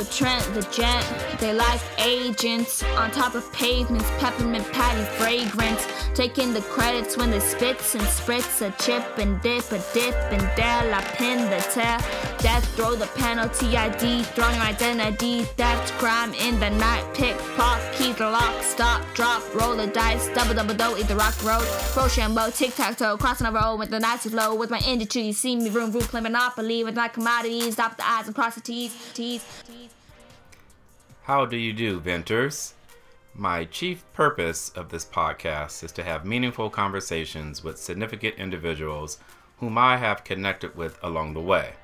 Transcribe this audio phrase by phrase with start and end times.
[0.00, 1.06] with Trent the gent.
[1.40, 5.86] They like agents on top of pavements, peppermint patty fragrance.
[6.14, 10.42] Taking the credits when they spits and spritz a chip and dip, a dip and
[10.56, 11.98] dare, I pin the tail.
[12.38, 18.12] Death throw the penalty ID, throwing identity, theft, crime in the night, pick, pop, key
[18.12, 22.50] the lock, stop, drop, roll the dice, double double dough, eat the rock road, Rochambeau,
[22.50, 25.68] tic tac toe, crossing the road with the Nazi flow, with my industry, see me
[25.68, 29.44] room, room, play monopoly with my commodities, stop the eyes and cross the T's, T's,
[29.66, 29.89] T's.
[31.24, 32.74] How do you do, Venters?
[33.34, 39.18] My chief purpose of this podcast is to have meaningful conversations with significant individuals
[39.58, 41.74] whom I have connected with along the way.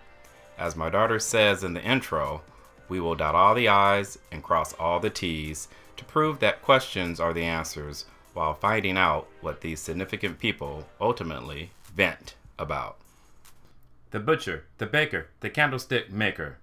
[0.59, 2.43] As my daughter says in the intro,
[2.89, 7.21] we will dot all the I's and cross all the T's to prove that questions
[7.21, 12.97] are the answers while finding out what these significant people ultimately vent about.
[14.13, 16.57] The butcher, the baker, the candlestick maker.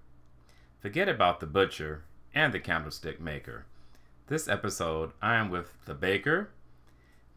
[0.80, 2.02] Forget about the butcher
[2.34, 3.64] and the candlestick maker.
[4.26, 6.50] This episode, I am with the baker,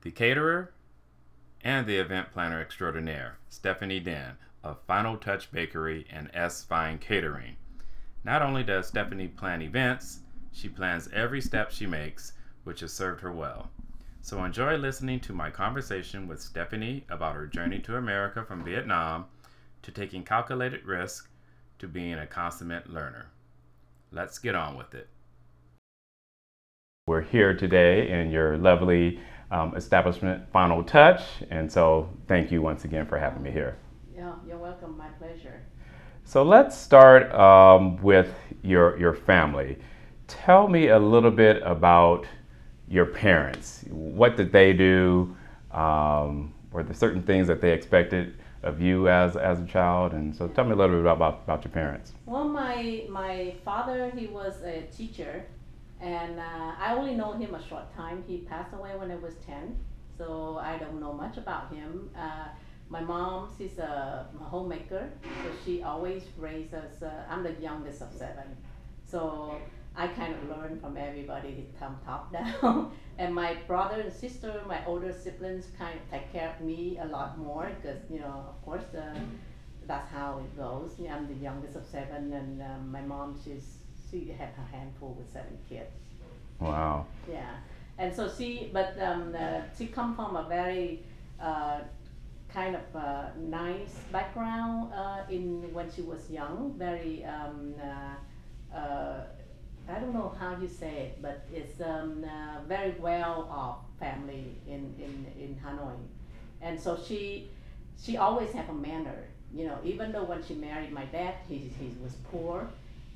[0.02, 0.74] the caterer,
[1.62, 7.58] and the event planner extraordinaire, Stephanie Den of Final Touch Bakery and S Fine Catering.
[8.24, 10.20] Not only does Stephanie plan events,
[10.52, 13.70] she plans every step she makes, which has served her well.
[14.22, 19.26] So enjoy listening to my conversation with Stephanie about her journey to America from Vietnam
[19.84, 21.30] to taking calculated risk
[21.80, 23.28] to being a consummate learner.
[24.12, 25.10] Let's get on with it.
[27.08, 29.20] We're here today in your lovely
[29.52, 33.78] um, establishment, Final Touch, and so thank you once again for having me here.
[34.16, 34.98] Yeah, you're welcome.
[34.98, 35.62] My pleasure.
[36.24, 39.78] So let's start um, with your your family.
[40.28, 42.26] Tell me a little bit about
[42.90, 43.84] your parents.
[43.90, 45.36] What did they do?
[45.72, 50.14] Um, were there certain things that they expected of you as as a child?
[50.14, 52.14] And so tell me a little bit about about your parents.
[52.26, 55.46] Well, my my father he was a teacher,
[56.00, 58.24] and uh, I only know him a short time.
[58.28, 59.78] He passed away when I was ten,
[60.18, 62.10] so I don't know much about him.
[62.16, 62.48] Uh,
[62.90, 65.10] my mom, she's a homemaker,
[65.44, 67.02] so she always raised us.
[67.02, 68.56] Uh, I'm the youngest of seven,
[69.04, 69.58] so
[69.98, 72.92] I kind of learned from everybody from top down.
[73.18, 77.06] and my brother and sister, my older siblings, kind of take care of me a
[77.06, 79.16] lot more because you know, of course, uh,
[79.88, 80.92] that's how it goes.
[81.00, 83.78] I'm the youngest of seven, and um, my mom, she's
[84.10, 85.92] she had her handful with seven kids.
[86.60, 87.08] Wow.
[87.30, 87.56] Yeah,
[87.98, 91.04] and so she, but um, uh, she come from a very
[91.42, 91.80] uh,
[92.54, 96.76] kind of a nice background uh, in when she was young.
[96.78, 99.22] Very, um, uh, uh,
[99.90, 104.56] I don't know how you say it, but it's um, uh, very well off family
[104.68, 105.96] in, in, in Hanoi,
[106.62, 107.50] and so she
[108.00, 109.16] she always have a manner.
[109.54, 112.68] You know, even though when she married my dad, he, he was poor,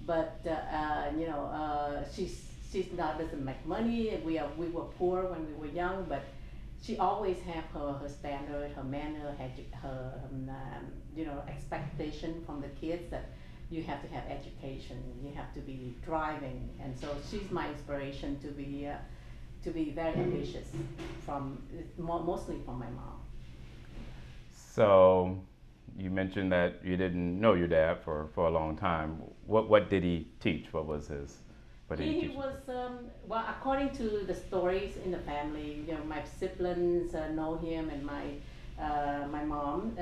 [0.06, 4.18] but uh, uh, you know she's she's not doesn't make money.
[4.26, 6.24] We are we were poor when we were young, but
[6.82, 9.50] she always have her, her standard, her manner, her,
[9.82, 13.26] her um, um, you know expectation from the kids that
[13.72, 18.38] you have to have education, you have to be driving, and so she's my inspiration
[18.40, 18.96] to be uh,
[19.64, 20.68] to be very ambitious
[21.26, 21.64] from
[21.98, 23.22] mostly from my mom.
[24.54, 25.40] So,
[25.98, 29.22] you mentioned that you didn't know your dad for, for a long time.
[29.46, 30.74] What what did he teach?
[30.74, 31.38] What was his
[31.88, 35.84] what did he, he was um, well, according to the stories in the family.
[35.88, 38.26] You know, my siblings uh, know him, and my
[38.80, 39.96] uh, my mom.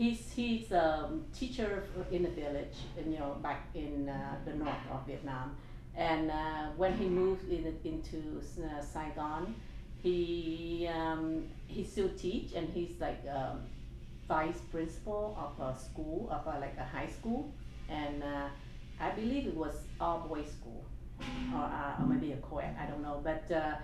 [0.00, 4.54] Uh, he's he's a um, teacher in the village, you know, back in uh, the
[4.54, 5.56] north of Vietnam.
[5.96, 9.54] And uh, when he moved in, into uh, Saigon,
[10.02, 13.60] he um, he still teach, and he's like um,
[14.28, 17.52] vice principal of a school, of a, like a high school,
[17.88, 18.22] and
[19.00, 20.84] I believe it was all boys school
[21.54, 23.20] or, uh, or maybe a co-ed, I don't know.
[23.22, 23.74] But uh,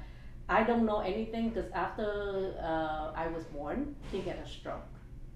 [0.48, 4.86] I don't know anything because after uh, I was born, he had a stroke.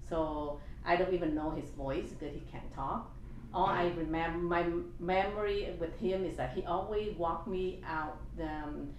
[0.09, 3.11] So I don't even know his voice because he can't talk.
[3.53, 4.65] All I remember, my
[4.99, 8.89] memory with him is that he always walked me out um,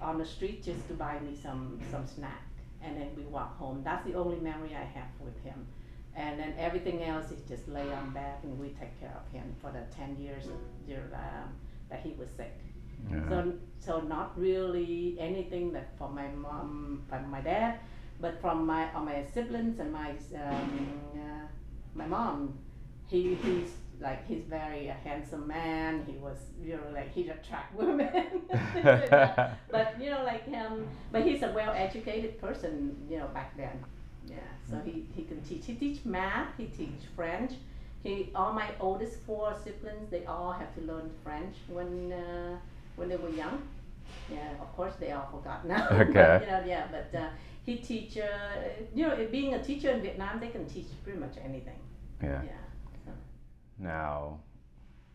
[0.00, 2.42] on the street just to buy me some, some snack.
[2.82, 3.82] And then we walk home.
[3.84, 5.66] That's the only memory I have with him.
[6.16, 9.54] And then everything else is just lay on bed and we take care of him
[9.60, 10.46] for the 10 years.
[10.48, 11.50] Um,
[11.90, 12.56] that he was sick.
[13.10, 13.28] Yeah.
[13.28, 17.80] So, so not really anything that from my mom, from my dad,
[18.20, 21.46] but from my uh, my siblings and my um, uh,
[21.94, 22.58] my mom.
[23.08, 26.04] He he's like he's very a handsome man.
[26.06, 28.42] He was you know like he attract women,
[29.70, 30.88] but you know like him.
[31.10, 32.96] But he's a well educated person.
[33.10, 33.84] You know back then.
[34.28, 34.36] Yeah.
[34.68, 35.66] So he he can teach.
[35.66, 36.56] He teach math.
[36.56, 37.52] He teach French
[38.02, 42.56] he all my oldest four siblings they all have to learn French when uh,
[42.96, 43.62] when they were young.
[44.30, 45.86] Yeah, of course they all forgot now.
[45.90, 46.12] Okay.
[46.12, 47.28] but, you know, yeah, but uh,
[47.64, 48.16] he teach.
[48.18, 48.26] Uh,
[48.94, 51.78] you know, being a teacher in Vietnam, they can teach pretty much anything.
[52.22, 52.42] Yeah.
[52.42, 52.50] Yeah.
[53.04, 53.12] So.
[53.78, 54.40] Now,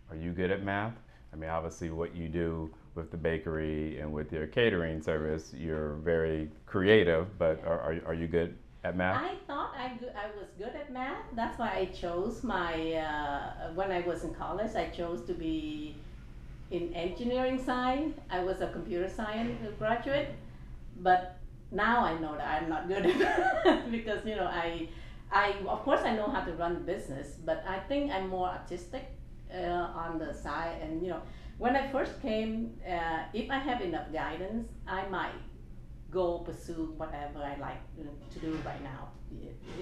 [0.09, 0.94] are you good at math?
[1.33, 5.95] I mean, obviously, what you do with the bakery and with your catering service, you're
[5.95, 7.38] very creative.
[7.38, 8.56] But are, are, are you good
[8.86, 9.21] at math?
[9.21, 11.25] I thought I, I was good at math.
[11.36, 15.95] That's why I chose my, uh, when I was in college, I chose to be
[16.71, 18.13] in engineering side.
[18.30, 20.36] I was a computer science graduate,
[21.01, 21.38] but
[21.71, 23.03] now I know that I'm not good
[23.91, 24.88] because, you know, I,
[25.31, 29.06] I, of course I know how to run business, but I think I'm more artistic
[29.53, 30.77] uh, on the side.
[30.81, 31.21] And, you know,
[31.57, 35.33] when I first came, uh, if I have enough guidance, I might
[36.12, 37.81] go pursue whatever I like
[38.33, 39.09] to do right now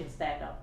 [0.00, 0.54] instead of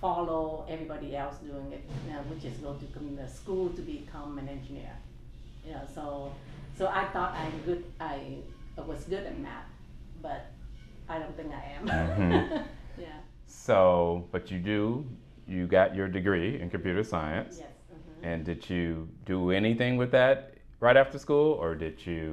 [0.00, 4.48] follow everybody else doing it, you know, which is go to school to become an
[4.48, 4.96] engineer.
[5.66, 6.32] You know, so
[6.76, 7.84] so I thought I'm good.
[8.00, 8.38] I
[8.76, 9.70] was good at math,
[10.24, 10.40] but
[11.08, 11.82] I don't think I am.
[11.86, 12.66] Mhm.
[13.06, 13.18] yeah.
[13.46, 14.82] So, but you do,
[15.46, 17.60] you got your degree in computer science.
[17.60, 17.70] Yes.
[17.92, 18.26] mhm.
[18.30, 20.36] And did you do anything with that
[20.80, 22.26] right after school, or did you?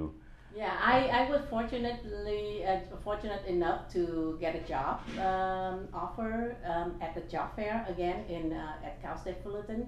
[0.62, 6.32] Yeah, I, I was fortunately uh, fortunate enough to get a job um, offer
[6.72, 9.82] um, at the job fair again in uh, at Cal State Fullerton,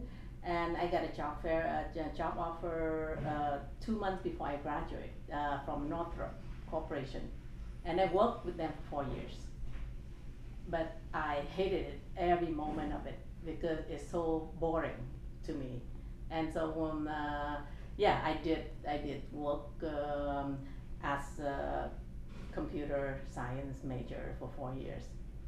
[0.43, 4.55] and I got a job fair uh, j- job offer uh, two months before I
[4.67, 6.33] graduate uh, from Northrop
[6.71, 7.23] Corporation,
[7.85, 9.37] and I worked with them for four years.
[10.67, 14.95] But I hated it every moment of it because it's so boring
[15.45, 15.81] to me,
[16.31, 17.61] and so when uh,
[17.97, 18.65] yeah, I did.
[18.87, 20.57] I did work um,
[21.03, 21.91] as a
[22.51, 25.03] computer science major for four years,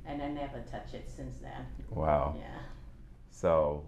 [0.05, 1.65] and I never touched it since then.
[1.89, 2.35] Wow.
[2.37, 2.59] Yeah.
[3.29, 3.83] So,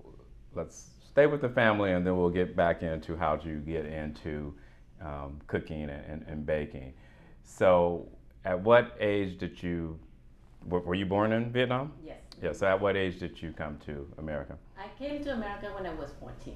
[0.56, 4.54] let's stay with the family, and then we'll get back into how you get into
[5.02, 6.94] um, cooking and, and, and baking.
[7.44, 8.10] So,
[8.48, 10.00] at what age did you?
[10.68, 11.94] Were, you born in Vietnam?
[12.04, 12.18] Yes.
[12.42, 12.54] Yeah.
[12.54, 14.58] So, at what age did you come to America?
[14.78, 16.56] I came to America when I was 14.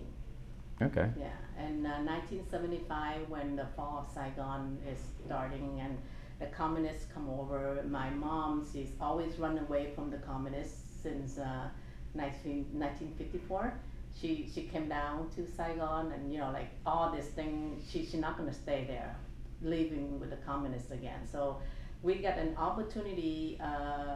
[0.81, 1.09] Okay.
[1.17, 1.27] Yeah,
[1.57, 5.97] and uh, 1975 when the fall of Saigon is starting and
[6.39, 7.83] the communists come over.
[7.87, 11.67] My mom, she's always run away from the communists since uh,
[12.15, 13.73] 19, 1954.
[14.19, 17.81] She she came down to Saigon and you know like all this thing.
[17.89, 19.15] She she's not gonna stay there,
[19.61, 21.21] living with the communists again.
[21.31, 21.57] So
[22.01, 24.15] we got an opportunity uh,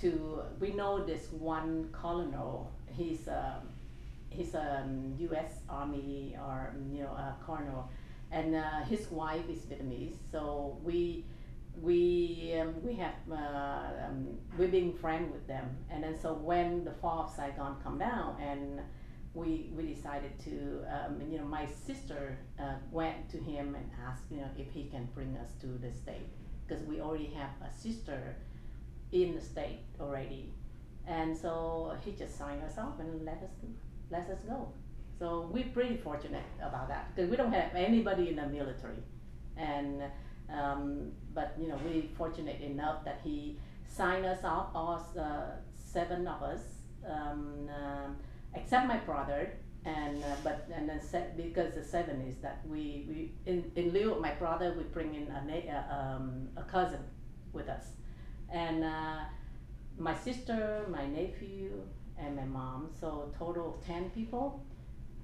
[0.00, 0.42] to.
[0.60, 2.72] We know this one colonel.
[2.86, 3.28] He's.
[3.28, 3.68] Um,
[4.36, 5.60] he's a um, U.S.
[5.68, 7.90] Army or you know a colonel,
[8.30, 10.16] and uh, his wife is Vietnamese.
[10.30, 11.24] So we
[11.80, 16.84] we um, we have uh, um, we're being friend with them, and then so when
[16.84, 18.80] the fall of Saigon come down, and
[19.34, 24.24] we we decided to um, you know my sister uh, went to him and asked
[24.30, 26.30] you know if he can bring us to the state
[26.66, 28.36] because we already have a sister
[29.12, 30.50] in the state already,
[31.06, 33.50] and so he just signed us off and let us
[34.10, 34.68] let us go.
[35.18, 39.02] So we're pretty fortunate about that because we don't have anybody in the military,
[39.56, 40.02] and
[40.52, 43.58] um, but you know we're fortunate enough that he
[43.88, 46.60] signed us off, all uh, seven of us,
[47.08, 48.16] um, um,
[48.54, 49.52] except my brother.
[49.86, 53.92] And uh, but and then se- because the seven is that we, we in, in
[53.92, 56.98] lieu of my brother we bring in a na- uh, um, a cousin
[57.52, 57.84] with us,
[58.52, 59.20] and uh,
[59.96, 61.70] my sister, my nephew,
[62.18, 62.90] and my mom.
[63.00, 64.60] So total of ten people.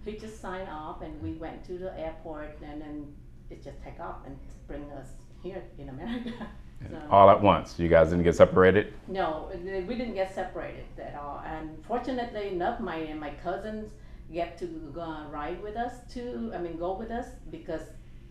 [0.04, 3.12] He just signed off, and we went to the airport, and then
[3.50, 4.36] it just take off and
[4.68, 5.08] bring us
[5.42, 6.32] here in America.
[6.90, 7.78] so, All at once.
[7.78, 8.94] You guys didn't get separated.
[9.08, 9.50] no,
[9.88, 11.42] we didn't get separated at all.
[11.44, 13.90] And fortunately enough, my my cousins
[14.32, 16.52] get to go on ride with us too.
[16.54, 17.82] I mean, go with us because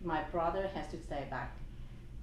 [0.04, 1.56] my brother has to stay back.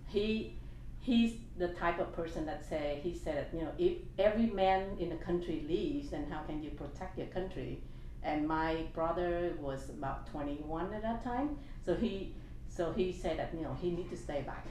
[0.08, 0.56] He
[1.02, 5.10] he's the type of person that say he said you know if every man in
[5.10, 7.82] the country leaves, then how can you protect your country?
[8.22, 12.34] And my brother was about 21 at that time, so he
[12.68, 14.66] so he said that you know he need to stay back,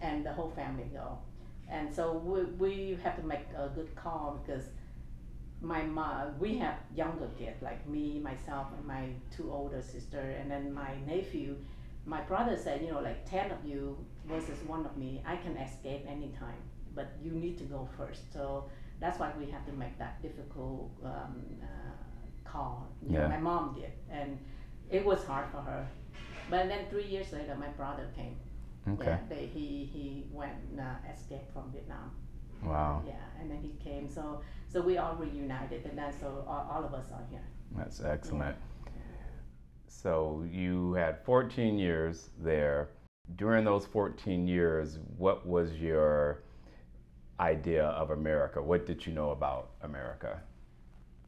[0.00, 1.18] and the whole family go.
[1.68, 4.66] And so we, we have to make a good call because
[5.60, 10.50] my mom, we have younger kids like me, myself, and my two older sister, and
[10.50, 11.56] then my nephew.
[12.04, 13.96] My brother said, you know, like ten of you
[14.26, 16.60] versus one of me, I can escape anytime,
[16.94, 18.32] but you need to go first.
[18.32, 18.64] So
[19.00, 22.86] that's why we have to make that difficult um, uh, call.
[23.02, 23.28] You know, Yeah.
[23.28, 24.38] my mom did, and
[24.90, 25.86] it was hard for her.
[26.48, 28.36] But then three years later, my brother came.
[28.88, 29.06] Okay.
[29.06, 32.12] Yeah, they, he he went uh, escaped from Vietnam.
[32.62, 33.02] Wow.
[33.04, 34.08] Yeah, and then he came.
[34.08, 34.42] So
[34.76, 37.40] so we all reunited, and then so all, all of us are here.
[37.74, 38.56] That's excellent.
[39.86, 42.90] So you had 14 years there.
[43.36, 46.42] During those 14 years, what was your
[47.40, 48.60] idea of America?
[48.60, 50.42] What did you know about America?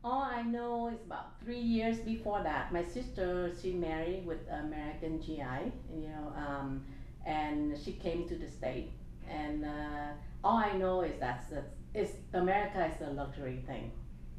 [0.04, 5.22] All I know is about three years before that, my sister she married with American
[5.22, 6.84] GI, you know, um,
[7.24, 8.90] and she came to the state.
[9.26, 10.08] And uh,
[10.44, 11.50] all I know is that
[11.94, 13.92] it's America is a luxury thing.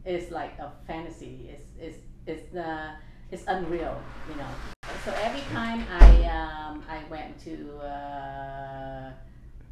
[0.06, 1.50] It's like a fantasy.
[1.52, 2.92] It's it's it's the
[3.32, 4.50] it's unreal, you know.
[5.06, 9.12] So every time I um, I went to uh,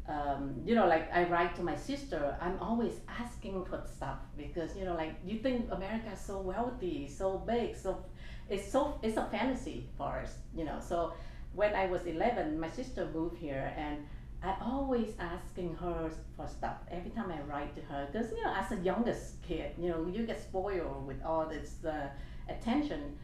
[0.08, 4.74] um, you know, like I write to my sister, I'm always asking for stuff because
[4.76, 8.04] you know, like you think America is so wealthy, so big, so
[8.48, 10.78] it's so it's a fantasy for us, you know.
[10.80, 11.12] So
[11.54, 13.98] when I was 11, my sister moved here, and
[14.42, 18.54] I always asking her for stuff every time I write to her because you know,
[18.54, 22.08] as a youngest kid, you know, you get spoiled with all this uh,
[22.48, 23.18] attention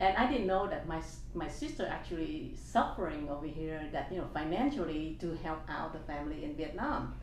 [0.00, 1.00] and I didn't know that my
[1.34, 6.44] my sister actually suffering over here that you know financially to help out the family
[6.44, 7.14] in Vietnam,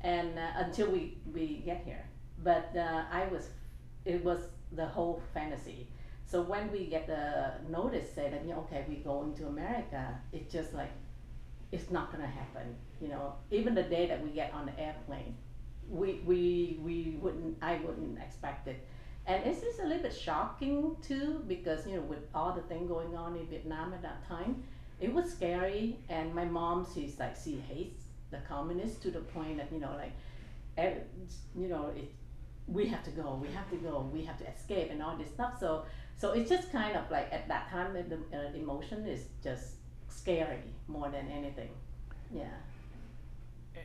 [0.00, 2.04] and uh, until we we get here,
[2.42, 3.50] but uh, I was
[4.06, 4.38] it was
[4.72, 5.86] the whole fantasy.
[6.24, 10.18] So when we get the notice say that you know, okay we going to America,
[10.32, 10.92] it's just like
[11.70, 12.74] it's not gonna happen.
[13.02, 15.34] You know, even the day that we get on the airplane,
[15.90, 18.86] we we we wouldn't I wouldn't expect it
[19.26, 22.88] and it's just a little bit shocking too, because you know, with all the thing
[22.88, 24.64] going on in Vietnam at that time,
[25.00, 25.98] it was scary.
[26.08, 29.94] And my mom, she's like, she hates the communists to the point that you know,
[29.96, 31.06] like,
[31.56, 32.10] you know, it,
[32.66, 35.28] we have to go, we have to go, we have to escape, and all this
[35.28, 35.58] stuff.
[35.60, 35.84] So,
[36.16, 39.74] so it's just kind of like at that time, the uh, emotion is just
[40.08, 41.70] scary more than anything.
[42.34, 42.46] Yeah.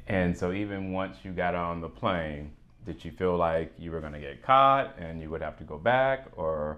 [0.07, 2.51] And so even once you got on the plane,
[2.85, 5.63] did you feel like you were going to get caught and you would have to
[5.65, 6.27] go back?
[6.37, 6.77] Or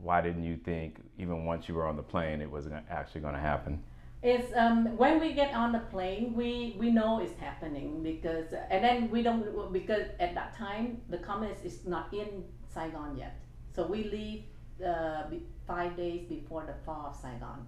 [0.00, 3.34] why didn't you think even once you were on the plane it was actually going
[3.34, 3.82] to happen?
[4.22, 8.84] It's um, when we get on the plane we we know it's happening because and
[8.84, 13.40] then we don't because at that time the communist is not in saigon yet.
[13.74, 14.44] So we leave
[14.86, 15.24] uh,
[15.66, 17.66] five days before the fall of saigon.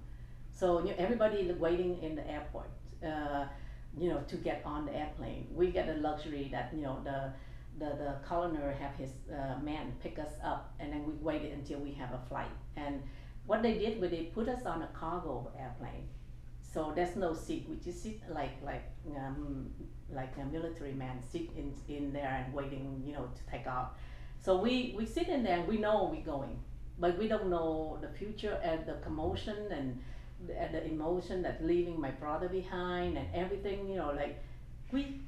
[0.52, 2.70] So you know, everybody is waiting in the airport.
[3.04, 3.46] Uh,
[3.98, 5.46] you know to get on the airplane.
[5.52, 7.32] We get the luxury that you know the
[7.78, 11.80] the, the coroner have his uh, man pick us up and then we waited until
[11.80, 12.52] we have a flight.
[12.76, 13.02] And
[13.46, 16.06] what they did was they put us on a cargo airplane.
[16.60, 17.66] So there's no seat.
[17.68, 18.84] We just sit like like
[19.16, 19.70] um,
[20.12, 23.90] like a military man sit in, in there and waiting you know to take off.
[24.40, 26.58] So we we sit in there and we know we're going
[26.98, 30.00] but we don't know the future and the commotion and
[30.46, 34.42] the, the emotion that leaving my brother behind and everything you know like
[34.92, 35.20] we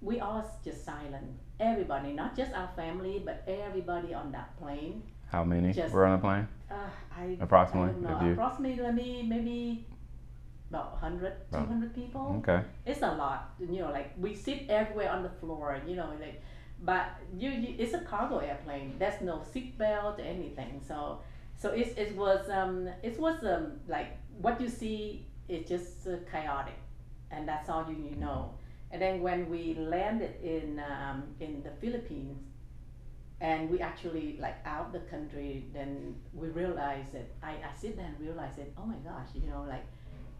[0.00, 1.26] we all just silent.
[1.58, 5.02] Everybody, not just our family, but everybody on that plane.
[5.30, 6.48] How many just, were on the plane?
[6.70, 6.74] Uh,
[7.16, 7.90] I, approximately.
[7.90, 8.32] I don't know.
[8.32, 9.86] Approximately, maybe
[10.70, 12.36] about 100, 200 people.
[12.38, 12.62] Okay.
[12.84, 13.54] It's a lot.
[13.58, 15.80] You know, like we sit everywhere on the floor.
[15.86, 16.42] You know, like,
[16.82, 18.96] but you, you it's a cargo airplane.
[18.98, 20.80] There's no seat belt or anything.
[20.86, 21.20] So,
[21.56, 26.16] so it, it was um it was um like what you see is just uh,
[26.30, 26.78] chaotic,
[27.30, 28.54] and that's all you, you know.
[28.90, 32.38] And then when we landed in um, in the Philippines,
[33.40, 38.06] and we actually like out the country, then we realized that I, I sit there
[38.06, 39.84] and realized that oh my gosh, you know, like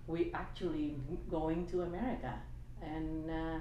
[0.06, 0.96] we actually
[1.30, 2.34] going to America,
[2.82, 3.58] and uh,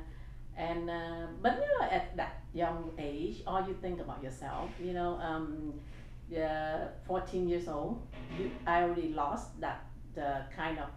[0.58, 4.94] and uh, but you know at that young age, all you think about yourself, you
[4.94, 5.74] know, um,
[6.30, 8.02] yeah, 14 years old,
[8.66, 10.90] I already lost that the kind of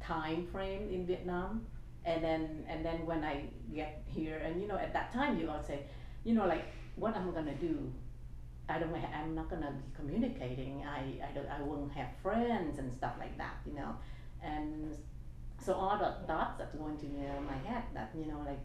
[0.00, 1.66] time frame in Vietnam.
[2.06, 3.44] And then and then when I
[3.74, 5.84] get here and you know at that time you all say
[6.22, 6.64] you know like
[6.96, 7.90] what I'm gonna do?
[8.68, 10.84] I don't I'm not gonna be communicating.
[10.86, 13.96] I I, don't, I won't have friends and stuff like that you know?
[14.42, 14.94] And
[15.58, 18.60] so all the thoughts that's going to my head that you know like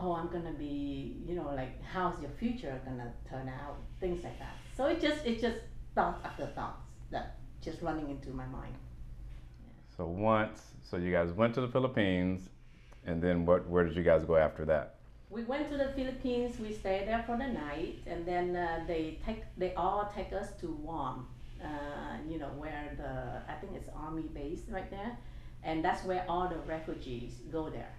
[0.00, 3.76] oh I'm gonna be you know like how's your future gonna turn out?
[4.00, 5.58] Things like that so it just it just
[5.94, 8.74] thoughts after thoughts that just running into my mind
[9.94, 12.48] so once so you guys went to the Philippines
[13.08, 13.66] and then what?
[13.68, 14.96] Where did you guys go after that?
[15.30, 16.58] We went to the Philippines.
[16.60, 20.48] We stayed there for the night, and then uh, they take they all take us
[20.60, 21.26] to Guam.
[21.62, 25.16] Uh, you know where the I think it's army base right there,
[25.64, 27.92] and that's where all the refugees go there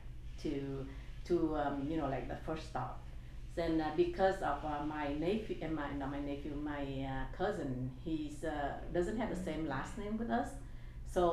[0.43, 0.86] to
[1.25, 3.01] to um, you know like the first stop.
[3.59, 7.91] Then uh, because of uh, my nephew and my not my nephew my uh, cousin
[8.05, 10.49] he's uh, doesn't have the same last name with us,
[11.15, 11.25] so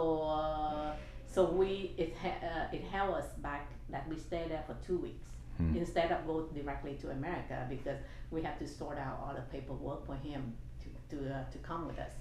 [1.35, 4.99] so we it ha- uh, it held us back that we stay there for two
[4.99, 5.29] weeks
[5.59, 5.77] hmm.
[5.77, 7.99] instead of go directly to America because
[8.31, 11.87] we have to sort out all the paperwork for him to to uh, to come
[11.87, 12.15] with us.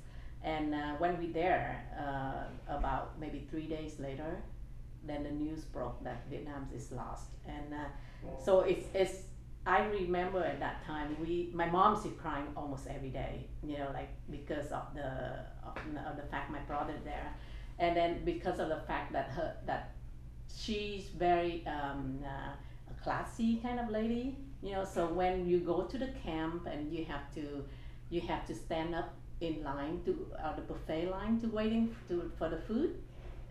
[0.44, 1.68] And uh, when we there,
[2.04, 4.32] uh, about maybe three days later,
[5.04, 7.30] then the news broke that Vietnam is lost.
[7.48, 7.88] And uh,
[8.46, 9.16] so it's it's.
[9.66, 13.48] I remember at that time we my mom's crying almost every day.
[13.64, 15.10] You know, like because of the
[15.66, 17.34] of, of the fact my brother there,
[17.80, 19.92] and then because of the fact that her that
[20.56, 22.52] she's very um, uh,
[22.92, 26.92] a classy kind of lady you know so when you go to the camp and
[26.92, 27.64] you have to
[28.10, 32.32] you have to stand up in line to uh, the buffet line to waiting to,
[32.38, 32.96] for the food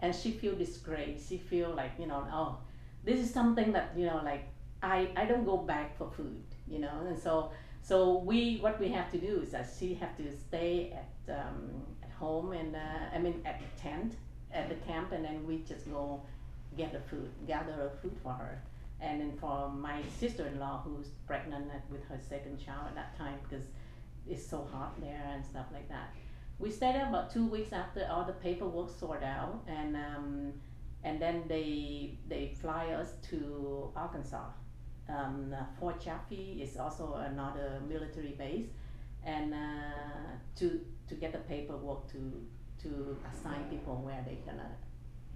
[0.00, 2.56] and she feel disgrace she feel like you know oh
[3.04, 4.46] this is something that you know like
[4.84, 7.06] i i don't go back for food you know?
[7.06, 7.50] And so
[7.82, 11.70] so we what we have to do is that she have to stay at um,
[12.02, 14.14] at home and uh, i mean at the tent
[14.52, 16.22] at the camp and then we just go
[16.76, 18.62] get the food gather the food for her.
[19.00, 23.66] And then for my sister-in-law who's pregnant with her second child at that time because
[24.26, 26.14] it's so hot there and stuff like that.
[26.58, 30.52] We stayed there about two weeks after all the paperwork sorted out and um,
[31.02, 34.46] and then they they fly us to arkansas
[35.08, 38.68] um, fort chaffee is also another military base
[39.24, 39.56] and uh,
[40.56, 42.46] to to get the paperwork to
[42.82, 44.70] to assign people where they're gonna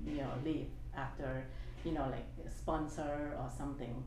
[0.05, 1.45] you know live after
[1.85, 4.05] you know, like sponsor or something.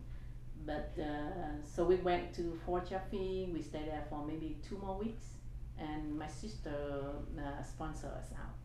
[0.65, 3.49] But uh, so we went to Fort Chaffee.
[3.51, 5.25] We stayed there for maybe two more weeks,
[5.79, 6.75] and my sister
[7.37, 8.60] uh, sponsored us out.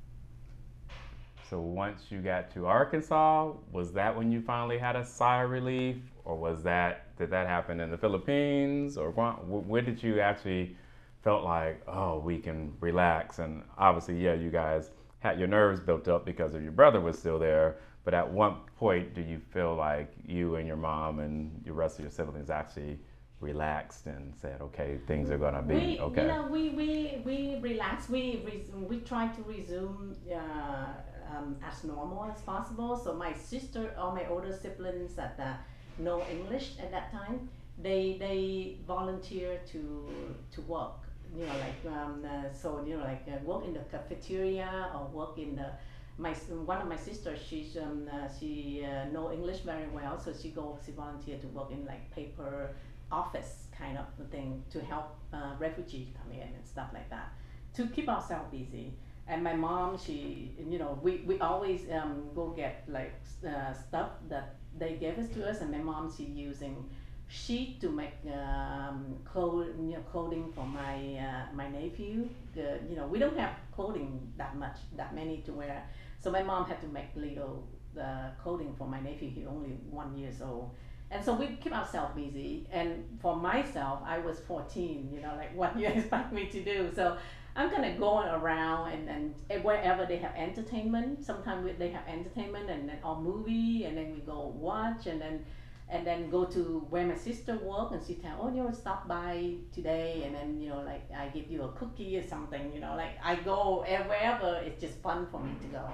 [1.48, 5.50] So once you got to Arkansas, was that when you finally had a sigh of
[5.50, 10.76] relief, or was that did that happen in the Philippines, or where did you actually
[11.22, 13.38] felt like oh we can relax?
[13.38, 17.18] And obviously, yeah, you guys had your nerves built up because of your brother was
[17.18, 21.62] still there, but at what point do you feel like you and your mom and
[21.64, 22.98] the rest of your siblings actually
[23.40, 26.22] relaxed and said, okay, things are gonna be we, okay?
[26.22, 28.08] You know, we we we relax.
[28.08, 28.44] We
[28.88, 30.86] we try to resume uh,
[31.30, 32.96] um, as normal as possible.
[32.96, 35.54] So my sister, all my older siblings that uh,
[36.02, 40.08] know English at that time, they they volunteer to
[40.52, 40.94] to work.
[41.36, 45.06] You know, like um, uh, so you know, like uh, work in the cafeteria or
[45.06, 45.70] work in the
[46.18, 50.32] my one of my sisters she's um, uh, she uh, know English very well so
[50.32, 52.70] she go she volunteer to work in like paper
[53.12, 57.32] office kind of thing to help uh, refugees come in and stuff like that
[57.74, 58.94] to keep ourselves busy
[59.28, 63.14] and my mom she you know we, we always um, go get like
[63.46, 66.84] uh, stuff that they gave us to us and my mom she using
[67.28, 72.28] sheet to make um, clothes, you know, clothing for my uh, my nephew.
[72.54, 75.82] The, you know, we don't have clothing that much, that many to wear.
[76.20, 77.66] So my mom had to make little
[78.00, 79.30] uh, clothing for my nephew.
[79.30, 80.70] He only one years old,
[81.10, 82.66] and so we keep ourselves busy.
[82.70, 85.10] And for myself, I was 14.
[85.12, 86.90] You know, like what you expect me to do?
[86.94, 87.16] So
[87.56, 91.24] I'm kind of going around and, and wherever they have entertainment.
[91.24, 95.44] Sometimes they have entertainment and then or movie, and then we go watch, and then
[95.88, 99.06] and then go to where my sister work and she tell oh you know stop
[99.06, 102.80] by today and then you know like i give you a cookie or something you
[102.80, 105.88] know like i go wherever it's just fun for me to go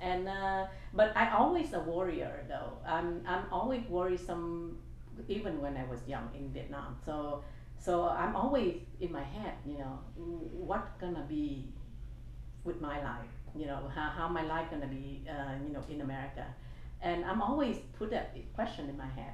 [0.00, 4.76] and uh, but i always a warrior though i'm i'm always worrisome
[5.28, 7.42] even when i was young in vietnam so
[7.80, 11.66] so i'm always in my head you know what gonna be
[12.64, 16.00] with my life you know how, how my life gonna be uh, you know in
[16.02, 16.44] america
[17.02, 19.32] and I'm always put that question in my head.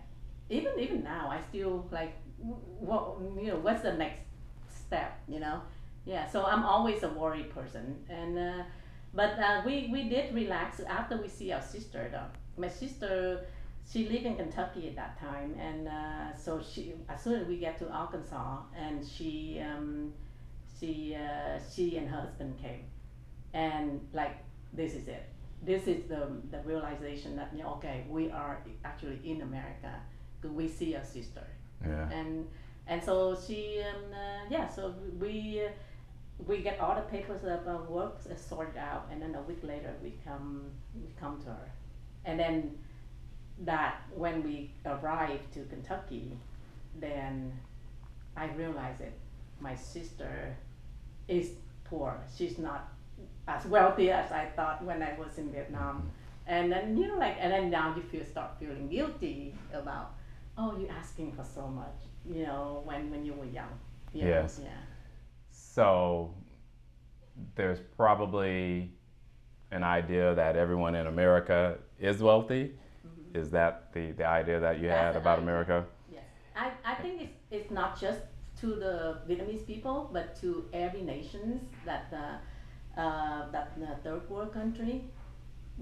[0.51, 4.21] Even even now, I still like, what you know, what's the next
[4.69, 5.19] step?
[5.29, 5.63] You know,
[6.05, 6.29] yeah.
[6.29, 8.63] So I'm always a worried person, and uh,
[9.13, 12.09] but uh, we we did relax after we see our sister.
[12.13, 13.47] Though my sister,
[13.90, 17.57] she lived in Kentucky at that time, and uh, so she as soon as we
[17.57, 20.12] get to Arkansas, and she um,
[20.79, 22.85] she uh, she and her husband came,
[23.55, 24.37] and like
[24.72, 25.29] this is it.
[25.62, 29.92] This is the, the realization that okay we are actually in America.
[30.42, 31.46] We see a sister.
[31.85, 32.09] Yeah.
[32.11, 32.46] and
[32.87, 35.70] and so she um, uh, yeah so we uh,
[36.46, 39.92] we get all the papers of our work sorted out and then a week later
[40.03, 41.70] we come we come to her.
[42.25, 42.77] And then
[43.64, 46.37] that when we arrive to Kentucky
[46.99, 47.53] then
[48.37, 49.12] I realize it
[49.61, 50.57] my sister
[51.29, 51.51] is
[51.85, 52.92] poor she's not
[53.49, 56.11] as wealthy as I thought when I was in Vietnam.
[56.47, 60.14] And then you know like and then now you feel start feeling guilty about
[60.57, 63.79] oh you're asking for so much, you know, when, when you were young.
[64.12, 64.59] You yes.
[64.59, 64.64] Know?
[64.64, 64.71] Yeah.
[65.51, 66.35] So
[67.55, 68.92] there's probably
[69.71, 72.75] an idea that everyone in America is wealthy.
[73.37, 75.49] Is that the, the idea that you That's had about idea.
[75.49, 75.85] America?
[76.11, 76.25] Yes.
[76.57, 78.20] I, I think it's, it's not just
[78.61, 84.53] to the Vietnamese people, but to every nations that uh, uh, that the third world
[84.53, 85.05] country.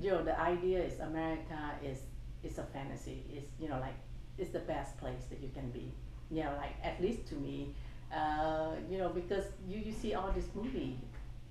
[0.01, 1.99] You know, the idea is America is
[2.43, 3.23] is a fantasy.
[3.33, 3.99] It's you know like
[4.39, 5.93] it's the best place that you can be.
[6.31, 7.75] You know, like at least to me,
[8.13, 10.99] uh, you know, because you, you see all this movie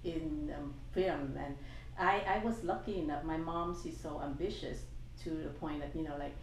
[0.03, 1.55] in um, film, and
[1.97, 3.23] I I was lucky enough.
[3.23, 4.79] My mom she's so ambitious
[5.23, 6.35] to the point that you know like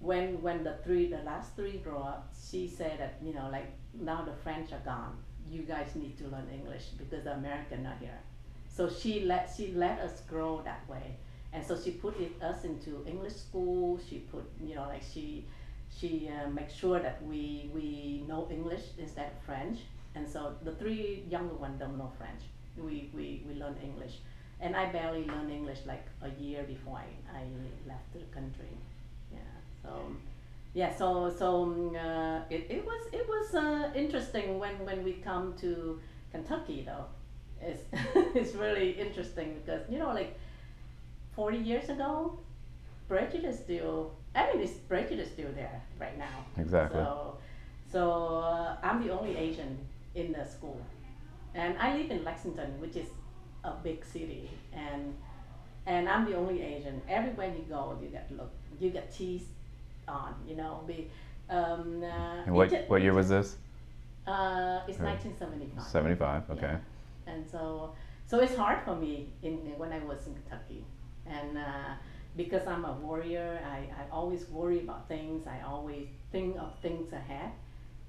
[0.00, 3.72] when when the three the last three grow up, she said that you know like
[3.94, 5.16] now the French are gone,
[5.50, 8.18] you guys need to learn English because the American are here.
[8.68, 11.16] So she let she let us grow that way,
[11.52, 13.98] and so she put it, us into English school.
[14.08, 15.46] She put you know like she
[15.96, 19.80] she uh, makes sure that we we know English instead of French,
[20.14, 22.42] and so the three younger ones don't know French.
[22.76, 24.18] We we we learn English,
[24.60, 27.42] and I barely learned English like a year before I, I
[27.86, 28.76] left the country.
[29.32, 29.38] Yeah.
[29.82, 29.90] So
[30.74, 35.14] yeah, so so um, uh, it, it was it was uh, interesting when when we
[35.14, 36.00] come to
[36.32, 37.06] Kentucky though.
[37.60, 37.82] It's
[38.34, 40.38] it's really interesting because you know like
[41.34, 42.38] forty years ago,
[43.08, 44.12] prejudice still.
[44.34, 46.44] I mean, this prejudice still there right now.
[46.56, 47.00] Exactly.
[47.00, 47.38] So
[47.90, 49.78] so uh, I'm the only Asian
[50.14, 50.80] in the school,
[51.54, 53.08] and I live in Lexington, which is
[53.64, 55.14] a big city, and
[55.86, 57.00] and I'm the only Asian.
[57.08, 59.46] Everywhere you go, you get look, you get teased
[60.06, 60.82] on, you know.
[60.86, 61.10] Be,
[61.50, 63.56] um, uh, and what, what year was this?
[64.26, 65.84] Uh, it's 1975.
[65.84, 66.60] 75, okay.
[66.62, 67.32] Yeah.
[67.32, 67.94] And so,
[68.26, 70.84] so it's hard for me in when I was in Kentucky,
[71.26, 71.94] and uh,
[72.36, 75.46] because I'm a warrior, I, I always worry about things.
[75.46, 77.50] I always think of things ahead.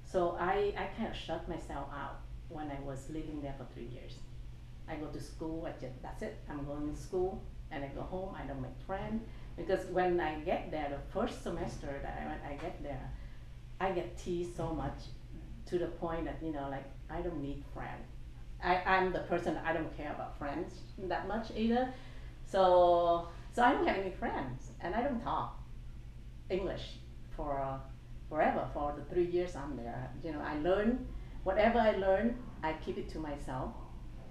[0.04, 3.88] So I, I kind of shut myself out when I was living there for three
[3.92, 4.14] years.
[4.90, 8.02] I go to school, I just, that's it, I'm going to school, and I go
[8.02, 9.22] home, I don't make friends
[9.56, 13.10] because when I get there, the first semester that I, I get there,
[13.80, 14.98] I get teased so much
[15.66, 18.08] to the point that, you know, like, I don't need friends.
[18.62, 21.92] I, I'm the person I don't care about friends that much either.
[22.44, 25.58] So, so I don't have any friends and I don't talk
[26.50, 26.96] English
[27.36, 27.78] for uh,
[28.28, 30.10] forever, for the three years I'm there.
[30.24, 31.06] You know, I learn,
[31.44, 33.72] whatever I learn, I keep it to myself.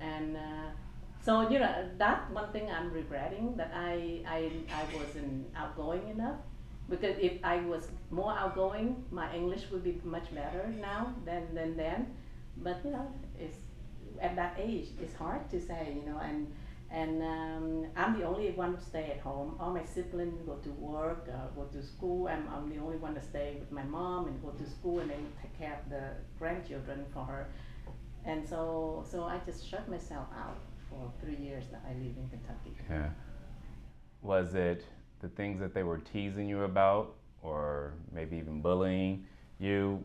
[0.02, 0.70] And, uh,
[1.22, 6.38] so you know that one thing I'm regretting that I I, I wasn't outgoing enough
[6.90, 11.76] because if I was more outgoing, my English would be much better now than than
[11.76, 12.16] then.
[12.58, 13.58] But you know, it's
[14.22, 15.98] at that age, it's hard to say.
[15.98, 16.48] You know, and
[16.92, 19.56] and um, I'm the only one to stay at home.
[19.60, 22.28] All my siblings go to work, uh, go to school.
[22.28, 25.12] I'm, I'm the only one to stay with my mom and go to school and
[25.12, 26.04] then take care of the
[26.40, 27.48] grandchildren for her.
[28.26, 32.30] And so so I just shut myself out for three years that I live in
[32.30, 32.76] Kentucky.
[32.90, 33.10] Yeah.
[34.22, 34.84] Was it
[35.22, 39.26] the things that they were teasing you about, or maybe even bullying
[39.60, 40.04] you?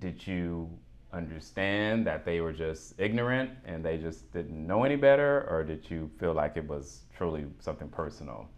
[0.00, 0.68] Did you
[1.12, 5.88] understand that they were just ignorant and they just didn't know any better, or did
[5.88, 8.48] you feel like it was truly something personal?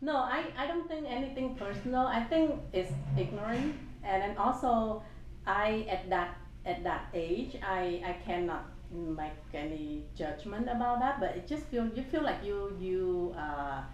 [0.00, 2.06] No, I, I don't think anything personal.
[2.06, 5.02] I think it's ignorant, and then also,
[5.46, 11.30] I at that at that age, I, I cannot make any judgment about that, but
[11.36, 13.86] it just feel you feel like you you are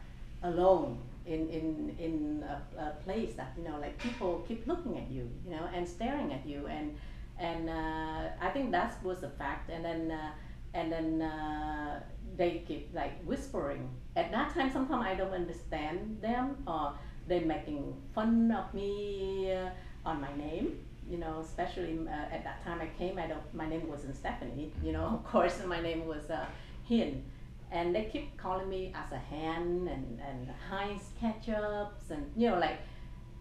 [0.42, 5.10] alone in in in a, a place that you know like people keep looking at
[5.10, 6.96] you, you know, and staring at you, and
[7.38, 10.30] and uh, I think that was a fact, and then uh,
[10.74, 12.00] and then uh,
[12.36, 13.88] they keep like whispering.
[14.16, 16.94] At that time, sometimes I don't understand them, or
[17.28, 19.70] they making fun of me uh,
[20.04, 23.68] on my name you know, especially uh, at that time I came, I don't, my
[23.68, 26.46] name wasn't Stephanie, you know, of course, my name was uh,
[26.84, 27.24] Hin.
[27.70, 32.58] And they keep calling me as a hen and, and Heinz ketchups and, you know,
[32.58, 32.78] like,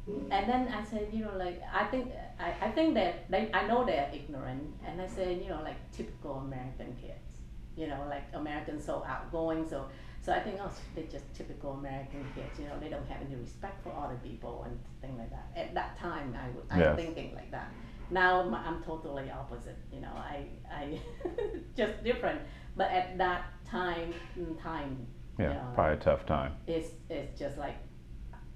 [0.07, 3.67] and then I said, you know, like, I think, I, I think that they, I
[3.67, 4.73] know they're ignorant.
[4.87, 7.35] And I said, you know, like typical American kids,
[7.75, 9.87] you know, like Americans so outgoing, so
[10.21, 12.59] so I think, oh, they're just typical American kids.
[12.59, 15.51] You know, they don't have any respect for other people and things like that.
[15.55, 17.71] At that time, I was I'm thinking like that.
[18.11, 19.77] Now I'm totally opposite.
[19.91, 20.99] You know, I I
[21.75, 22.41] just different.
[22.77, 25.07] But at that time, mm, time.
[25.39, 26.53] Yeah, you know, probably a tough time.
[26.67, 27.77] It's it's just like,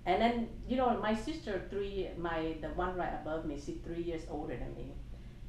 [0.05, 4.03] and then you know, my sister three, my the one right above me, she's three
[4.03, 4.93] years older than me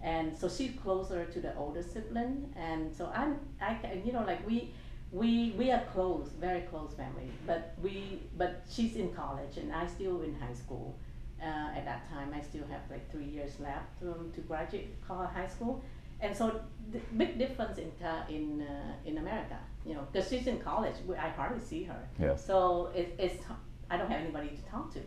[0.03, 4.47] and so she's closer to the older sibling and so i'm i you know like
[4.47, 4.71] we
[5.17, 7.31] we we are close, very close family.
[7.47, 10.99] But we but she's in college and I still in high school.
[11.43, 15.47] Uh, at that time, I still have like three years left um, to graduate high
[15.47, 15.83] school,
[16.21, 16.61] and so
[16.93, 17.91] the big difference in
[18.29, 22.03] in uh, in America, you know, because she's in college, I hardly see her.
[22.19, 22.45] Yes.
[22.47, 23.45] So it, it's
[23.91, 25.03] I don't have anybody to talk to,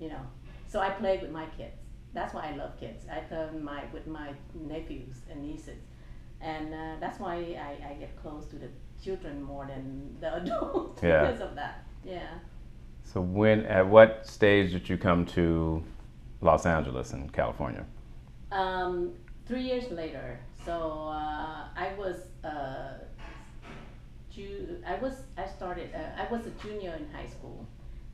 [0.00, 0.24] you know.
[0.66, 1.78] So I play with my kids,
[2.12, 3.06] That's why I love kids.
[3.16, 5.82] I turn my with my nephews and nieces,
[6.40, 7.34] and uh, that's why
[7.68, 8.70] I, I get close to the
[9.02, 11.20] children more than the adults Yeah.
[11.26, 11.84] because of that.
[12.04, 12.28] Yeah.
[13.02, 15.82] So when at what stage did you come to
[16.40, 17.84] Los Angeles in California?
[18.52, 19.12] Um,
[19.46, 22.94] three years later, so uh, I was uh,
[24.32, 27.66] ju- I was I started uh, I was a junior in high school,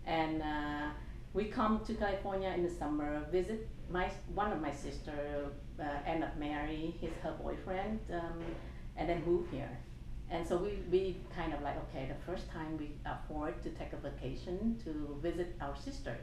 [0.06, 0.88] and uh,
[1.34, 3.22] we come to California in the summer.
[3.30, 5.46] Visit my one of my sister
[5.80, 8.40] uh, end up marry his her boyfriend, um,
[8.96, 9.70] and then move here.
[10.30, 13.92] And so we, we kind of like okay the first time we afford to take
[13.92, 16.16] a vacation to visit our sister.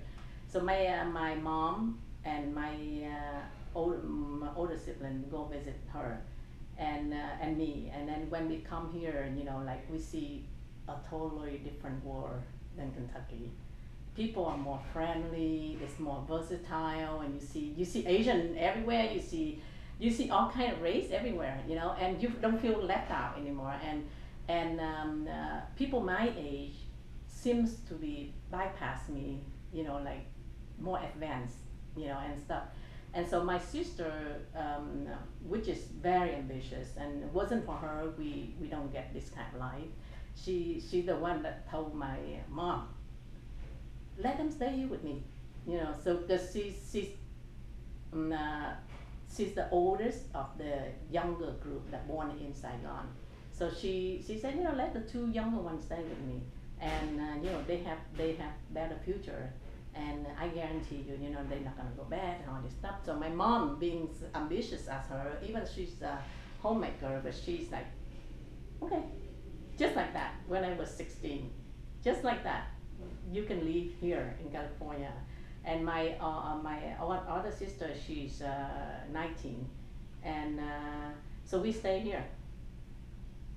[0.48, 3.42] So my uh, my mom and my uh,
[3.76, 6.22] old, my older sibling go visit her
[6.78, 7.92] and uh, and me.
[7.96, 10.46] And then when we come here you know like we see
[10.90, 12.42] a totally different world
[12.76, 13.52] than Kentucky.
[14.16, 19.10] People are more friendly it's more versatile and you see you see Asian everywhere.
[19.14, 19.62] You see
[20.04, 23.38] you see all kind of race everywhere you know and you don't feel left out
[23.38, 24.06] anymore and
[24.48, 26.76] and um, uh, people my age
[27.28, 29.40] seems to be bypass me
[29.72, 30.26] you know like
[30.80, 31.58] more advanced
[31.96, 32.64] you know and stuff
[33.16, 34.12] and so my sister,
[34.56, 35.08] um,
[35.48, 39.46] which is very ambitious, and it wasn't for her, we, we don't get this kind
[39.54, 39.92] of life.
[40.36, 42.18] She she's the one that told my
[42.50, 42.88] mom,
[44.18, 45.22] let them stay here with me,
[45.68, 45.94] you know.
[46.04, 47.10] So because she's she's
[48.12, 48.72] um, uh,
[49.36, 50.76] she's the oldest of the
[51.12, 53.08] younger group that born in Saigon.
[53.52, 56.42] So she she said, you know, let the two younger ones stay with me,
[56.80, 59.54] and uh, you know they have they have better future
[59.96, 62.96] and I guarantee you, you know, they're not gonna go bad and all this stuff.
[63.06, 66.20] So my mom, being ambitious as her, even she's a
[66.62, 67.86] homemaker, but she's like,
[68.82, 69.04] okay,
[69.78, 70.36] just like that.
[70.48, 71.52] When I was 16,
[72.04, 72.68] just like that,
[73.32, 75.12] you can live here in California.
[75.66, 79.66] And my uh, uh, my other sister, she's uh, 19,
[80.24, 81.10] and uh,
[81.46, 82.26] so we stay here.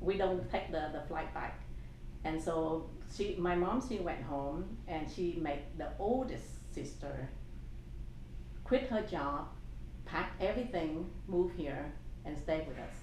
[0.01, 1.61] We don't take the, the flight back.
[2.25, 7.29] And so she, my mom, she went home and she made the oldest sister
[8.67, 9.47] quit her job,
[10.05, 11.93] pack everything, move here,
[12.25, 12.97] and stay with us.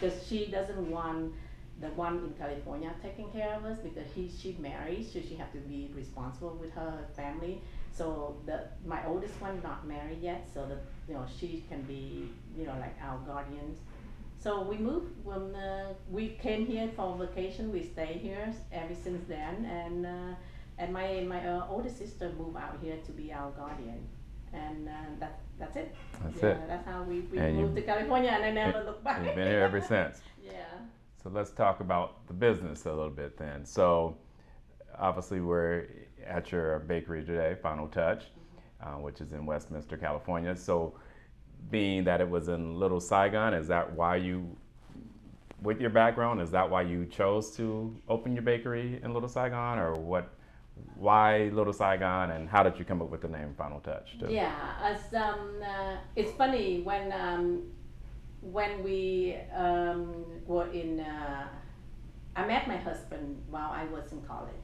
[0.00, 1.34] Because she doesn't want
[1.80, 5.52] the one in California taking care of us because he she married, so she have
[5.52, 7.60] to be responsible with her family.
[7.92, 12.30] So the my oldest one not married yet, so that you know she can be
[12.56, 13.78] you know like our guardians.
[14.38, 17.70] So we moved when uh, we came here for vacation.
[17.72, 20.34] We stay here ever since then, and uh,
[20.78, 24.00] and my my uh, older sister moved out here to be our guardian,
[24.52, 25.94] and uh, that that's it.
[26.24, 26.68] That's yeah, it.
[26.68, 29.22] That's how we, we And you- moved to California, and I never looked back.
[29.24, 30.22] You've been here ever since.
[30.42, 30.52] yeah.
[31.22, 33.66] So let's talk about the business a little bit then.
[33.66, 34.16] So
[34.98, 35.86] obviously we're
[36.26, 38.24] at your bakery today, Final Touch,
[38.82, 40.54] uh, which is in Westminster, California.
[40.56, 40.94] So
[41.70, 44.56] being that it was in Little Saigon, is that why you,
[45.62, 49.78] with your background, is that why you chose to open your bakery in Little Saigon,
[49.78, 50.30] or what?
[50.94, 54.18] Why Little Saigon, and how did you come up with the name Final Touch?
[54.18, 54.28] too?
[54.30, 57.64] Yeah, as um, uh, it's funny when um,
[58.40, 61.00] when we um, were in.
[61.00, 61.48] Uh,
[62.36, 64.59] I met my husband while I was in college,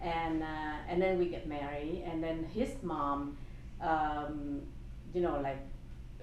[0.00, 3.36] and uh, and then we get married, and then his mom,
[3.80, 4.62] um,
[5.12, 5.58] you know, like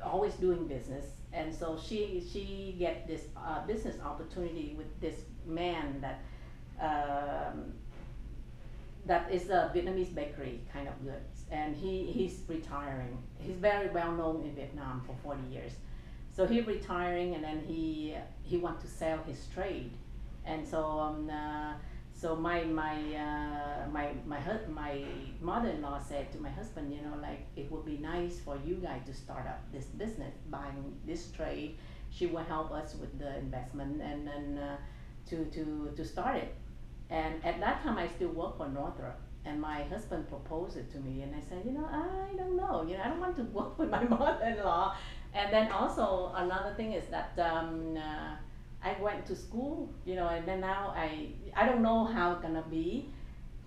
[0.04, 6.02] always doing business, and so she she get this uh, business opportunity with this man
[6.02, 6.22] that.
[6.80, 7.74] Um,
[9.08, 13.18] that is a Vietnamese bakery kind of goods, and he, he's retiring.
[13.40, 15.72] He's very well known in Vietnam for 40 years.
[16.36, 19.92] So he retiring, and then he he want to sell his trade,
[20.46, 21.74] and so um, uh,
[22.18, 24.40] so my my uh, my my
[24.74, 25.04] my
[25.40, 29.02] mother-in-law said to my husband, you know, like it would be nice for you guys
[29.06, 31.78] to start up this business, buying this trade.
[32.10, 34.78] She will help us with the investment, and then uh,
[35.30, 36.56] to to to start it.
[37.12, 39.20] And at that time, I still work for Northrop.
[39.46, 42.84] And my husband proposed it to me, and I said, you know, I don't know,
[42.86, 44.96] you know, I don't want to work with my mother-in-law.
[45.34, 48.36] And then also another thing is that um, uh,
[48.84, 52.42] I went to school, you know, and then now I I don't know how it's
[52.42, 53.10] gonna be,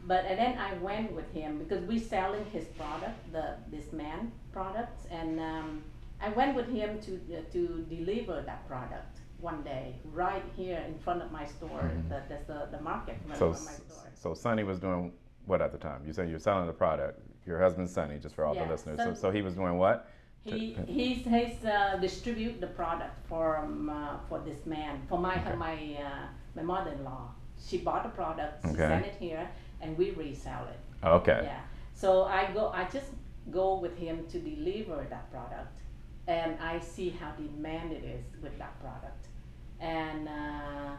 [0.06, 4.32] but and then I went with him because we're selling his product, the this man
[4.52, 5.82] products, and um,
[6.20, 10.98] I went with him to uh, to deliver that product one day right here in
[10.98, 11.80] front of my store.
[11.82, 12.08] Mhm.
[12.08, 14.10] That that's the the market So, of my store.
[14.14, 15.12] so Sonny was doing
[15.46, 16.02] what at the time?
[16.06, 17.20] You said you're selling the product.
[17.46, 18.98] Your husband's Sonny, just for all Yeah, the listeners.
[19.00, 20.08] So, so he was doing what?
[20.44, 25.34] He he's he's uh, distribute the product for um, uh, for this man for my
[25.40, 25.54] Okay.
[25.56, 26.26] my uh,
[26.56, 27.28] my mother-in-law.
[27.66, 28.88] She bought the product, she Okay.
[28.88, 29.46] sent it here,
[29.82, 30.80] and we resell it.
[31.06, 31.40] Okay.
[31.44, 31.60] Yeah.
[31.92, 32.68] So I go.
[32.68, 33.10] I just
[33.50, 35.76] go with him to deliver that product,
[36.26, 39.28] and I see how demand it is with that product,
[39.80, 40.26] and.
[40.28, 40.96] Uh,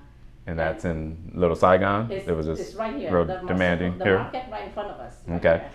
[0.47, 2.11] and that's in Little Saigon.
[2.11, 3.11] It's, it was just right here.
[3.15, 4.17] real the demanding the here.
[4.17, 5.15] market right in front of us.
[5.27, 5.57] right Okay.
[5.59, 5.69] here.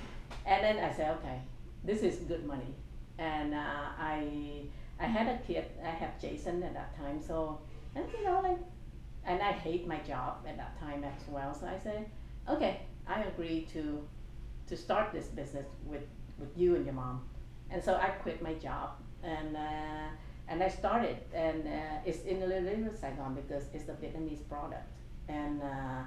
[0.44, 1.40] And then I said, okay,
[1.84, 2.74] this is good money,
[3.18, 4.62] and uh, I
[5.00, 5.66] I had a kid.
[5.84, 7.60] I have Jason at that time, so
[7.94, 8.58] and you know like,
[9.24, 11.54] and I hate my job at that time as well.
[11.54, 12.06] So I said,
[12.48, 14.06] okay, I agree to
[14.68, 16.06] to start this business with
[16.38, 17.24] with you and your mom,
[17.70, 18.90] and so I quit my job
[19.22, 19.56] and.
[19.56, 20.08] Uh,
[20.48, 24.88] and I started, and uh, it's in Little Saigon because it's a Vietnamese product,
[25.28, 26.02] and uh,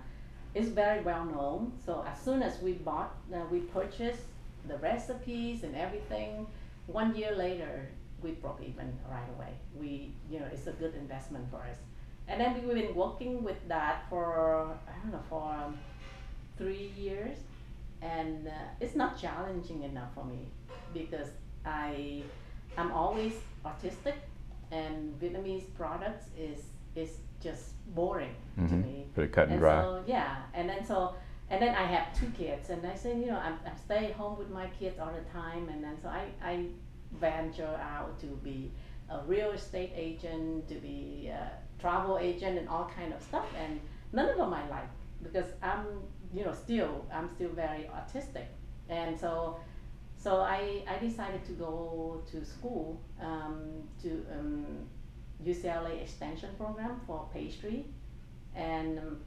[0.56, 1.74] it's very well known.
[1.86, 4.24] So as soon as we bought, uh, we purchased
[4.68, 6.48] the recipes and everything.
[6.92, 7.88] One year later,
[8.22, 9.54] we broke even right away.
[9.76, 11.78] We, you know, it's a good investment for us.
[12.28, 15.80] And then we've been working with that for I don't know for um,
[16.58, 17.38] three years,
[18.02, 20.48] and uh, it's not challenging enough for me
[20.94, 21.30] because
[21.66, 22.24] I
[22.78, 23.34] I'm always
[23.66, 24.16] artistic,
[24.72, 26.60] and Vietnamese products is
[26.96, 28.84] is just boring to Mhm.
[28.84, 29.08] me.
[29.16, 29.82] Pretty cut and And dry.
[29.82, 31.16] so yeah, and then so
[31.50, 34.38] and then I have two kids, and I say you know I'm I stay home
[34.38, 36.66] with my kids all the time, and then so I I
[37.14, 38.72] venture out to be
[39.10, 43.80] a real estate agent, to be a travel agent, and all kind of stuff, and
[44.14, 44.90] none of them I like
[45.24, 45.86] because I'm
[46.34, 48.48] you know still I'm still very artistic,
[48.90, 49.60] and so
[50.20, 54.66] so I, I decided to go to school um, to um,
[55.46, 57.86] UCLA extension program for pastry,
[58.54, 59.20] and um,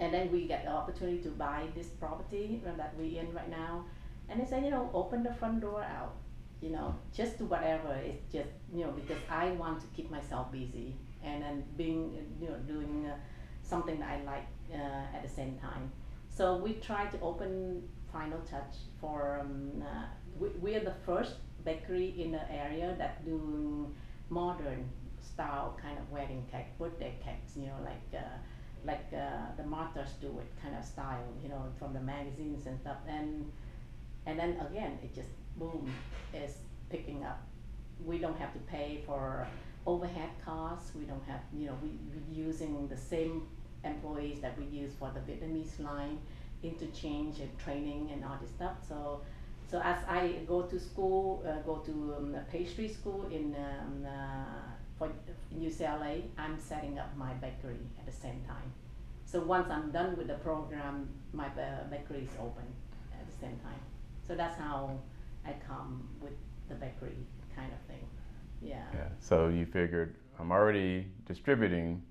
[0.00, 3.84] and then we get the opportunity to buy this property that we in right now,
[4.28, 6.14] and they said you know open the front door out,
[6.60, 10.52] you know just do whatever it's just you know because I want to keep myself
[10.52, 13.16] busy and then being you know doing uh,
[13.62, 15.90] something that I like uh, at the same time.
[16.28, 17.82] So we try to open
[18.12, 20.04] Final Touch for um, uh,
[20.38, 23.94] we, we are the first bakery in the area that doing
[24.28, 24.88] modern
[25.20, 28.38] style kind of wedding cake, birthday cakes, you know, like uh,
[28.86, 32.98] like uh, the Martha Stewart kind of style, you know, from the magazines and stuff.
[33.08, 33.50] And
[34.26, 35.92] and then again, it just boom,
[36.34, 36.58] is
[36.90, 37.40] picking up.
[38.04, 39.46] We don't have to pay for
[39.86, 40.92] overhead costs.
[40.94, 43.42] We don't have, you know, we we using the same
[43.84, 46.18] employees that we use for the Vietnamese line,
[46.62, 48.76] interchange and training and all this stuff.
[48.88, 49.20] So
[49.68, 54.75] so as I go to school, uh, go to um, pastry school in um, uh,
[54.98, 55.10] for
[55.54, 58.72] UCLA, I'm setting up my bakery at the same time.
[59.24, 61.48] So once I'm done with the program, my
[61.90, 62.64] bakery is open
[63.12, 63.80] at the same time.
[64.26, 64.98] So that's how
[65.44, 66.32] I come with
[66.68, 67.16] the bakery
[67.54, 68.06] kind of thing.
[68.62, 68.84] Yeah.
[68.94, 69.08] Yeah.
[69.18, 72.02] So you figured I'm already distributing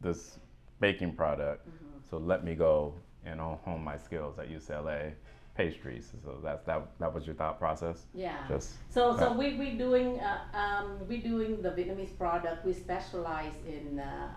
[0.00, 0.38] this
[0.80, 2.02] baking product, Mhm.
[2.08, 5.14] so let me go and hone my skills at UCLA
[5.54, 6.10] pastries.
[6.24, 6.88] So that's that.
[6.98, 8.06] That was your thought process.
[8.14, 8.36] Yeah.
[8.48, 12.64] Just So, so we we doing uh, um, we doing the Vietnamese product.
[12.64, 14.28] We specialize in uh,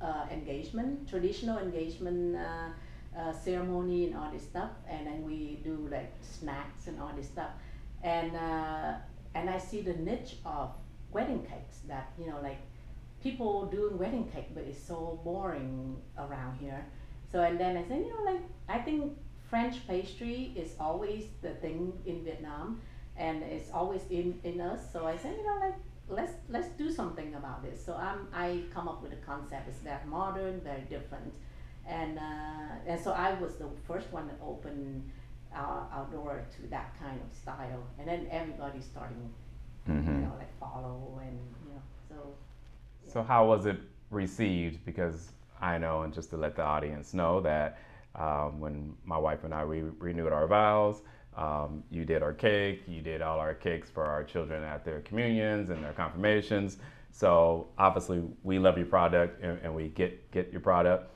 [0.00, 5.88] uh, engagement, traditional engagement uh, uh, ceremony and all this stuff, and then we do
[5.90, 7.50] like snacks and all this stuff,
[8.02, 8.94] and uh,
[9.34, 10.70] and I see the niche of
[11.10, 12.60] wedding cakes that you know like
[13.22, 16.86] people doing wedding cake, but it's so boring around here.
[17.30, 19.12] So and then I said, you know, like I think
[19.50, 22.80] French pastry is always the thing in Vietnam,
[23.16, 24.80] and it's always in in us.
[24.92, 25.76] So I said, you know, like
[26.08, 27.84] let's let's do something about this.
[27.84, 29.68] So I'm I come up with a concept.
[29.68, 31.32] It's very modern, very different,
[31.86, 35.10] and uh, and so I was the first one that opened
[35.54, 39.30] our outdoor to that kind of style, and then everybody's starting,
[39.86, 40.22] you mhm.
[40.24, 42.34] know, like follow and you know so.
[43.12, 43.78] So how was it
[44.10, 44.84] received?
[44.84, 45.30] Because
[45.60, 47.78] I know, and just to let the audience know that
[48.14, 51.02] um, when my wife and I we renewed our vows,
[51.36, 55.00] um, you did our cake, you did all our cakes for our children at their
[55.00, 56.78] communions and their confirmations.
[57.10, 61.14] So obviously we love your product and, and we get get your product.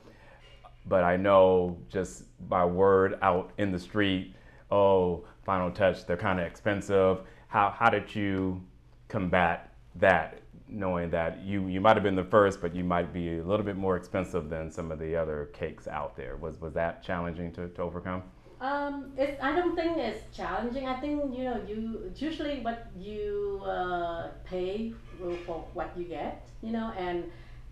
[0.85, 4.35] But I know just by word out in the street,
[4.71, 7.19] oh, Final Touch, they're kind of expensive.
[7.47, 8.61] How how did you
[9.07, 10.41] combat that,
[10.73, 13.65] knowing that you you might have been the first, but you might be a little
[13.65, 16.35] bit more expensive than some of the other cakes out there?
[16.37, 18.23] Was was that challenging to, to overcome?
[18.61, 20.87] Um, it, I don't think it's challenging.
[20.87, 26.71] I think you know you usually what you uh, pay for what you get, you
[26.71, 27.25] know, and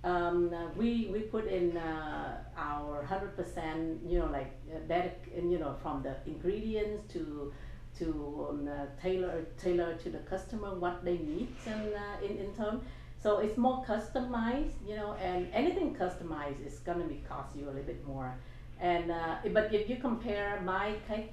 [0.04, 5.20] um, uh, we we put in uh, our hundred percent, you know, like uh, that,
[5.36, 7.54] you know, from the ingredients to
[8.00, 12.54] to um, uh, tailor tailor to the customer what they need and uh, in in
[12.56, 12.82] term.
[13.22, 17.72] So it's more customized, you know, and anything customized is gonna be cost you a
[17.72, 18.36] little bit more.
[18.80, 21.32] And uh, but if you compare my cake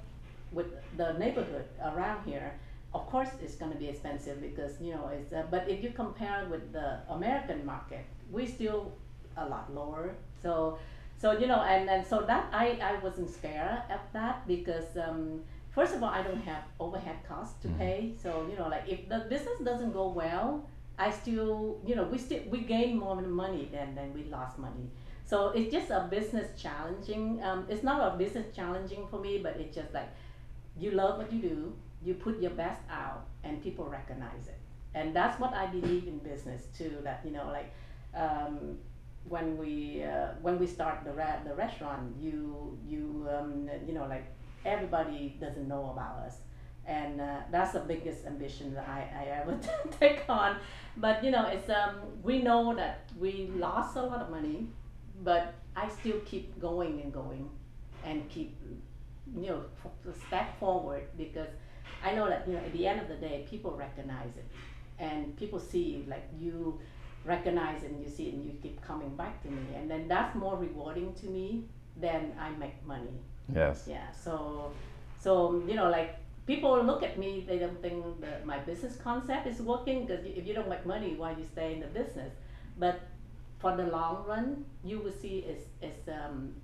[0.52, 2.52] with the neighborhood around here,
[2.94, 5.90] of course it's going to be expensive because you know it's uh, but if you
[5.90, 8.92] compare with the american market we still
[9.36, 10.78] a lot lower so
[11.20, 15.40] so you know and, and so that i i wasn't scared of that because um,
[15.78, 17.78] first of all i don't have overhead costs to Mhm.
[17.82, 20.48] pay so you know like if the business doesn't go well
[21.06, 21.52] i still
[21.88, 24.86] you know we still we gain more money than than we lost money
[25.30, 29.52] so it's just a business challenging um, it's not a business challenging for me but
[29.62, 30.10] it's just like
[30.82, 31.56] you love what you do
[32.06, 34.60] you put your best out and people recognize it
[34.98, 37.70] and that's what i believe in business too that you know like
[38.24, 38.56] um,
[39.28, 43.02] when we uh, when we start the ra- the restaurant you you
[43.34, 44.26] um, you know like
[44.64, 46.36] everybody doesn't know about us.
[46.86, 49.58] And uh, that's the biggest ambition that I, I ever
[50.00, 50.56] take on.
[50.96, 54.68] But you know it's um we know that we lost a lot of money
[55.22, 57.48] but I still keep going and going
[58.04, 58.56] and keep
[59.36, 59.64] you know
[60.26, 61.48] step forward because
[62.04, 64.46] I know that you know at the end of the day people recognize it.
[64.98, 66.80] And people see like you
[67.24, 69.62] recognize and you see and you keep coming back to me.
[69.76, 71.64] And then that's more rewarding to me
[72.00, 73.20] than I make money
[73.54, 73.86] Yes.
[73.88, 74.72] yeah so
[75.18, 79.46] so you know like people look at me they don't think that my business concept
[79.46, 82.32] is working because if you don't make money why you stay in the business
[82.78, 83.00] but
[83.58, 86.54] for the long run you will see it's it's um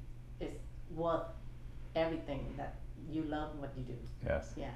[0.40, 0.60] it's
[0.94, 1.26] worth
[1.96, 2.74] everything that
[3.10, 4.52] you love what you do Yes.
[4.56, 4.70] yeah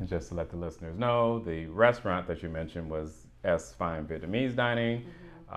[0.00, 4.06] And just to let the listeners know, the restaurant that you mentioned was S Fine
[4.06, 4.96] Vietnamese Dining.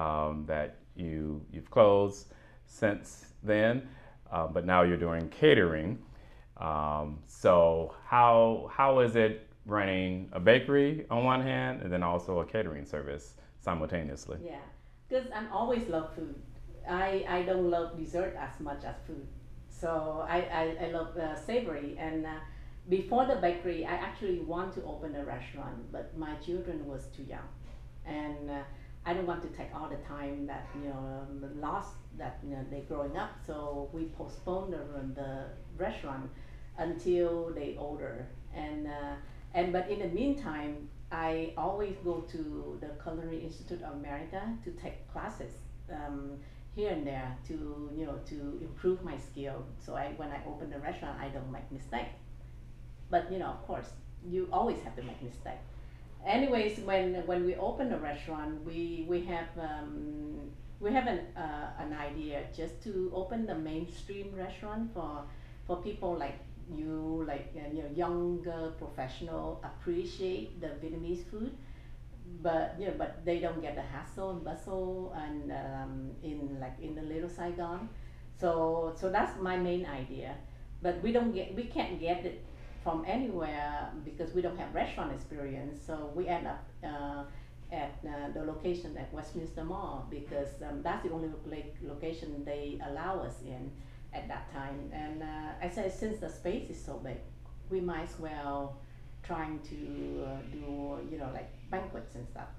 [0.05, 2.33] Um, that you you've closed
[2.65, 3.07] since
[3.43, 3.87] then,
[4.31, 5.99] uh, but now you're doing catering.
[6.57, 12.39] Um, so how how is it running a bakery on one hand and then also
[12.39, 14.37] a catering service simultaneously?
[14.43, 14.59] Yeah,
[15.07, 16.35] because I'm always love food.
[16.89, 19.27] I, I don't love dessert as much as food.
[19.69, 21.95] So I, I, I love uh, savory.
[21.97, 22.39] And uh,
[22.89, 27.23] before the bakery, I actually want to open a restaurant, but my children was too
[27.23, 27.47] young.
[28.05, 28.63] And uh,
[29.05, 32.51] I don't want to take all the time that, you know, um, lost that, you
[32.51, 33.31] know, they growing up.
[33.45, 34.83] So we postponed the,
[35.15, 35.45] the
[35.77, 36.29] restaurant
[36.77, 38.27] until they older.
[38.53, 39.15] And, uh,
[39.53, 44.71] and but in the meantime, I always go to the Culinary Institute of America to
[44.71, 45.51] take classes
[45.91, 46.37] um,
[46.73, 49.65] here and there to you know to improve my skill.
[49.85, 52.07] So I when I open the restaurant, I don't make mistake.
[53.09, 53.89] But you know, of course,
[54.25, 55.59] you always have to make mistake.
[56.25, 61.71] Anyways, when when we open the restaurant, we we have um, we have an uh,
[61.79, 65.23] an idea just to open the mainstream restaurant for
[65.65, 66.37] for people like
[66.71, 71.51] you like uh, you know younger professional appreciate the Vietnamese food
[72.41, 76.75] but you know but they don't get the hassle and bustle and um, in like
[76.81, 77.89] in the little Saigon.
[78.39, 80.35] So so that's my main idea.
[80.81, 82.43] But we don't get we can't get it
[82.83, 87.23] from anywhere because we don't have restaurant experience so we end up uh,
[87.71, 91.63] at uh, the location at Westminster Mall because um, that's the only lo-
[91.93, 93.71] location they allow us in
[94.13, 94.91] at that time.
[94.93, 97.17] And uh, I said, since the space is so big,
[97.69, 98.77] we might as well
[99.23, 102.49] trying to uh, do you know like banquets and stuff.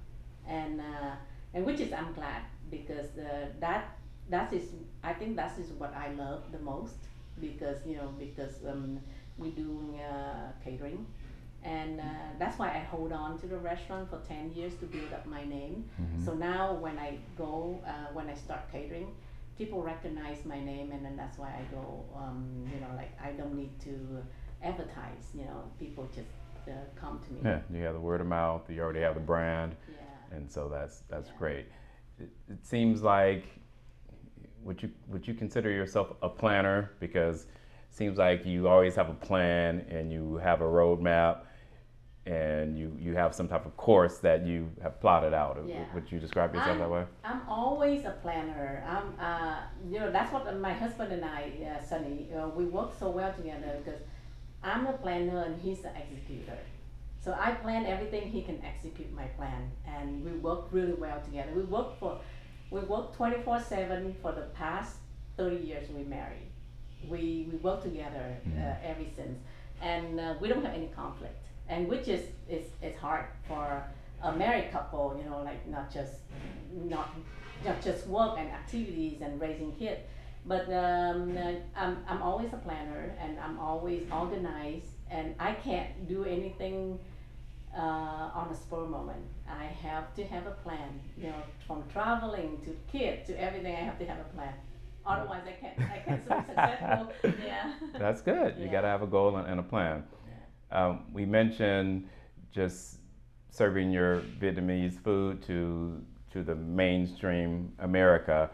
[0.46, 1.14] And uh,
[1.54, 3.98] and which is I'm glad because the, that
[4.30, 4.70] that is
[5.02, 6.96] I think that is what I love the most
[7.40, 9.00] because you know because um,
[9.38, 11.06] we do uh, catering.
[11.64, 12.04] And uh,
[12.40, 15.44] that's why I hold on to the restaurant for 10 years to build up my
[15.44, 15.88] name.
[16.00, 16.24] Mhm.
[16.24, 19.14] So now when I go, uh, when I start catering,
[19.56, 22.04] people recognize my name, and then that's why I go.
[22.16, 24.24] Um, you know, like I don't need to
[24.62, 25.30] advertise.
[25.34, 26.28] You know, people just
[26.68, 27.40] uh, come to me.
[27.44, 28.68] Yeah, you have the word of mouth.
[28.68, 29.76] You already have the brand.
[29.88, 30.36] Yeah.
[30.36, 31.38] and so that's that's Yeah.
[31.38, 31.66] great.
[32.18, 33.44] It, it seems like
[34.64, 37.46] would you would you consider yourself a planner because
[37.92, 41.44] seems like you always have a plan and you have a roadmap
[42.24, 45.62] and you you have some type of course that you have plotted out.
[45.66, 45.84] Yeah.
[45.94, 47.04] Would you describe yourself that way?
[47.24, 48.82] I'm always a planner.
[48.88, 49.56] I'm, uh,
[49.90, 53.32] you know, that's what my husband and I, uh, Sonny, uh, we work so well
[53.32, 54.00] together because
[54.62, 56.58] I'm a planner and he's the executor.
[57.18, 61.52] So I plan everything, he can execute my plan, and we work really well together.
[61.54, 62.20] We work for,
[62.70, 64.96] we work 24/7 for the past
[65.36, 66.51] 30 years we married.
[67.08, 69.38] We we work together uh, ever since,
[69.80, 73.84] and uh, we don't have any conflict, and which is is it's hard for
[74.22, 76.14] a married couple, you know, like not just
[76.72, 77.08] not
[77.64, 80.00] not just work and activities and raising kids,
[80.46, 86.08] but um, uh, I'm I'm always a planner and I'm always organized and I can't
[86.08, 86.98] do anything
[87.76, 89.24] uh, on a spur moment.
[89.48, 93.74] I have to have a plan, you know, from traveling to kids to everything.
[93.74, 94.54] I have to have a plan.
[95.04, 97.12] Otherwise, I can't I can't be successful.
[97.44, 97.72] Yeah.
[97.98, 98.56] That's good.
[98.58, 98.72] You Yeah.
[98.72, 100.04] got to have a goal and, and a plan.
[100.70, 102.08] Um, we mentioned
[102.50, 102.98] just
[103.50, 108.50] serving your Vietnamese food to to the mainstream America.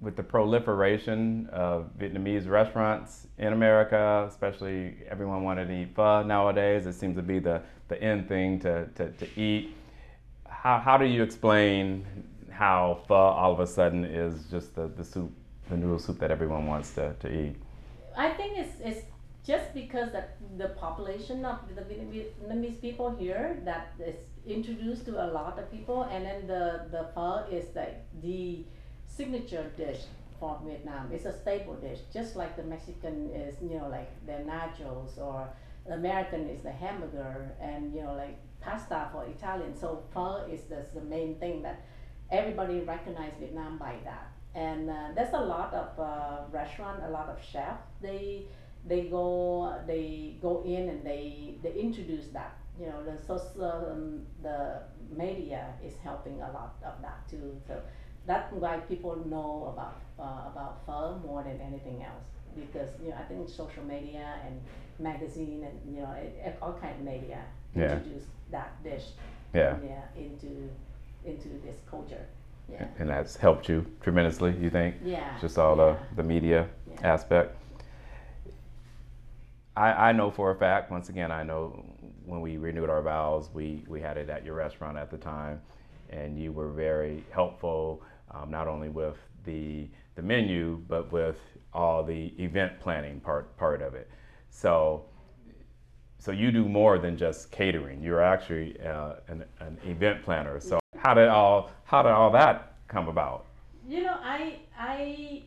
[0.00, 6.84] With the proliferation of Vietnamese restaurants in America, especially everyone wanting to eat pho nowadays,
[6.86, 9.74] it seems to be the, the end thing to, to, to eat.
[10.46, 12.04] How, how do you explain
[12.50, 15.32] how pho all of a sudden is just the, the soup,
[15.68, 17.56] the noodle soup that everyone wants to, to eat?
[18.16, 19.06] I think it's, it's
[19.44, 25.28] just because that the population of the Vietnamese people here that is introduced to a
[25.28, 28.64] lot of people, and then the the pho is like the
[29.06, 30.02] signature dish
[30.40, 31.10] for Vietnam.
[31.12, 35.48] It's a staple dish, just like the Mexican is, you know, like the nachos, or
[35.86, 39.76] the American is the hamburger, and you know, like pasta for Italian.
[39.76, 41.82] So pho is the, the main thing that
[42.30, 44.33] everybody recognize Vietnam by that.
[44.54, 47.86] And uh, there's a lot of uh, restaurant, a lot of chefs.
[48.00, 48.46] They
[48.86, 54.20] they go they go in and they they introduce that you know the social um,
[54.42, 54.80] the
[55.16, 57.80] media is helping a lot of that too so
[58.26, 63.16] that's why people know about uh, about pho more than anything else because you know
[63.16, 64.60] I think social media and
[64.98, 67.42] magazine and you know it, it, all kind of media
[67.74, 67.96] yeah.
[67.96, 69.04] introduce that dish
[69.54, 69.76] yeah.
[69.84, 70.70] yeah into
[71.24, 72.26] into this culture
[72.70, 72.86] yeah.
[72.98, 75.96] and that's helped you tremendously you think yeah just all yeah.
[76.16, 77.12] the the media yeah.
[77.12, 77.56] aspect
[79.76, 81.84] I, I know for a fact, once again, I know
[82.24, 85.60] when we renewed our vows, we, we had it at your restaurant at the time,
[86.10, 91.38] and you were very helpful, um, not only with the, the menu, but with
[91.72, 94.08] all the event planning part, part of it.
[94.48, 95.06] So,
[96.18, 98.00] so you do more than just catering.
[98.00, 100.60] You're actually uh, an, an event planner.
[100.60, 103.44] So how did all how did all that come about?
[103.86, 105.42] You know, I I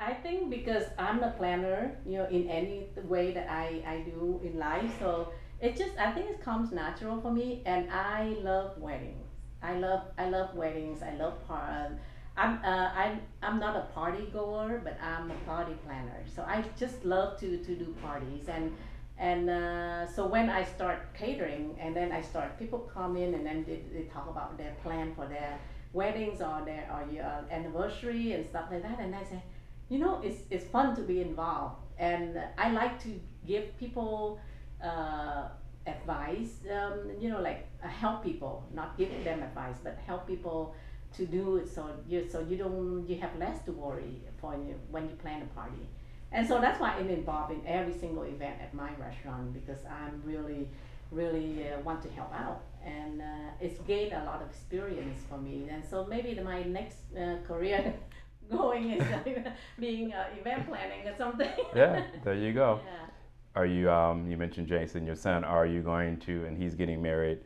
[0.00, 4.40] I think because I'm a planner, you know, in any way that I, I do
[4.42, 8.78] in life, so it just I think it comes natural for me, and I love
[8.78, 9.28] weddings.
[9.62, 11.02] I love I love weddings.
[11.02, 11.90] I love par.
[12.36, 16.24] I'm uh, I'm I'm not a party goer, but I'm a party planner.
[16.34, 18.72] So I just love to to do parties and.
[19.18, 23.46] And uh, so when I start catering, and then I start, people come in and
[23.46, 25.58] then they, they talk about their plan for their
[25.92, 29.42] weddings or their or your anniversary and stuff like that, and I say,
[29.88, 31.76] you know, it's, it's fun to be involved.
[31.98, 34.40] And I like to give people
[34.82, 35.44] uh,
[35.86, 40.74] advice, um, you know, like uh, help people, not give them advice, but help people
[41.16, 44.74] to do it so you so you don't you have less to worry for you
[44.90, 45.88] when you plan a party.
[46.34, 50.20] And so that's why I'm involved in every single event at my restaurant because I'm
[50.24, 50.68] really,
[51.12, 52.62] really uh, want to help out.
[52.84, 55.68] And uh, it's gained a lot of experience for me.
[55.70, 57.94] And so maybe the, my next uh, career
[58.50, 59.04] going is
[59.78, 61.50] being uh, event planning or something.
[61.74, 62.80] yeah, there you go.
[62.84, 63.06] Yeah.
[63.54, 63.88] Are you?
[63.88, 65.44] Um, you mentioned Jason, your son.
[65.44, 66.44] Are you going to?
[66.46, 67.38] And he's getting married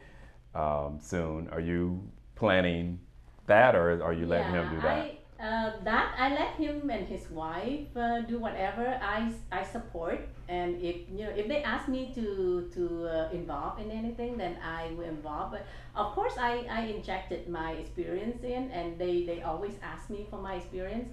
[0.54, 1.48] um, soon.
[1.52, 2.02] Are you
[2.34, 2.98] planning
[3.46, 4.96] that, or are you letting yeah, him do that?
[4.96, 10.26] I, uh, that I let him and his wife uh, do whatever I, I support.
[10.48, 14.56] And if you know if they ask me to to uh, involve in anything then
[14.64, 15.52] I will involve.
[15.52, 20.26] But of course I, I injected my experience in and they, they always ask me
[20.28, 21.08] for my experience.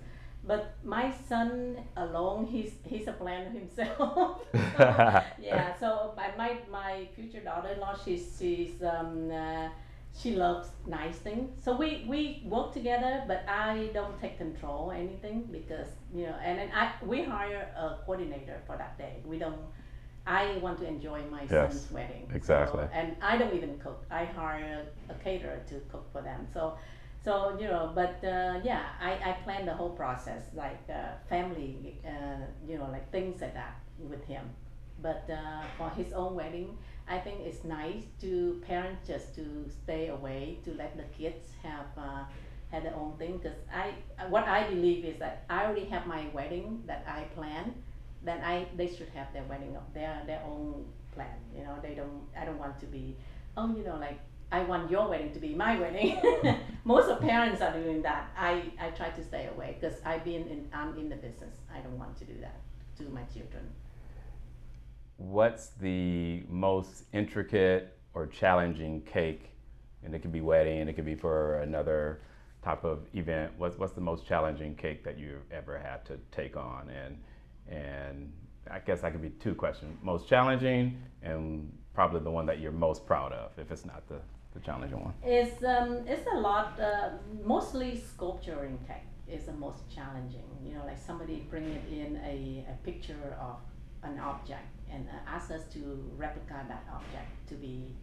[0.47, 4.41] But my son alone he's he's a planner himself.
[4.75, 4.83] So,
[5.39, 9.69] yeah so my, my future daughter-in-law she's she's um, uh,
[10.15, 11.49] she loves nice things.
[11.63, 16.35] So we, we work together, but I don't take control or anything because you know.
[16.43, 19.21] And then I we hire a coordinator for that day.
[19.25, 19.59] We don't.
[20.27, 22.27] I want to enjoy my Yes, son's wedding.
[22.33, 22.83] exactly.
[22.83, 24.03] So, and I don't even cook.
[24.09, 26.47] I hire a caterer to cook for them.
[26.53, 26.75] So,
[27.23, 27.91] so you know.
[27.93, 32.87] But uh, yeah, I, I plan the whole process like uh, family, uh, you know,
[32.91, 34.45] like things like that with him.
[35.01, 40.07] But uh, for his own wedding, I think it's nice to parents just to stay
[40.07, 42.23] away to let the kids have uh,
[42.71, 43.37] have their own thing.
[43.37, 43.93] Because I
[44.29, 47.75] what I believe is that I already have my wedding that I plan.
[48.23, 51.37] Then I they should have their wedding their their own plan.
[51.55, 53.15] You know they don't I don't want to be
[53.55, 54.19] oh you know like
[54.51, 56.17] I want your wedding to be my wedding.
[56.85, 58.31] Most of parents are doing that.
[58.37, 61.55] I, I try to stay away because I've been in I'm in the business.
[61.73, 62.57] I don't want to do that
[62.97, 63.69] to my children
[65.17, 69.51] what's the most intricate or challenging cake?
[70.03, 72.21] And it could be wedding, it could be for another
[72.63, 73.51] type of event.
[73.57, 76.89] What's what's the most challenging cake that you've ever had to take on?
[76.89, 77.17] And
[77.67, 78.31] and
[78.69, 82.71] I guess that could be two questions: most challenging, and probably the one that you're
[82.71, 84.19] most proud of, if it's not the,
[84.53, 85.13] the challenging one.
[85.23, 86.79] It's um it's a lot.
[86.79, 87.09] Uh,
[87.43, 90.43] mostly sculpturing cake is the most challenging.
[90.63, 93.57] You know, like somebody bringing in a, a picture of
[94.03, 95.79] an object and uh, ask us to
[96.17, 97.95] replicate that object to be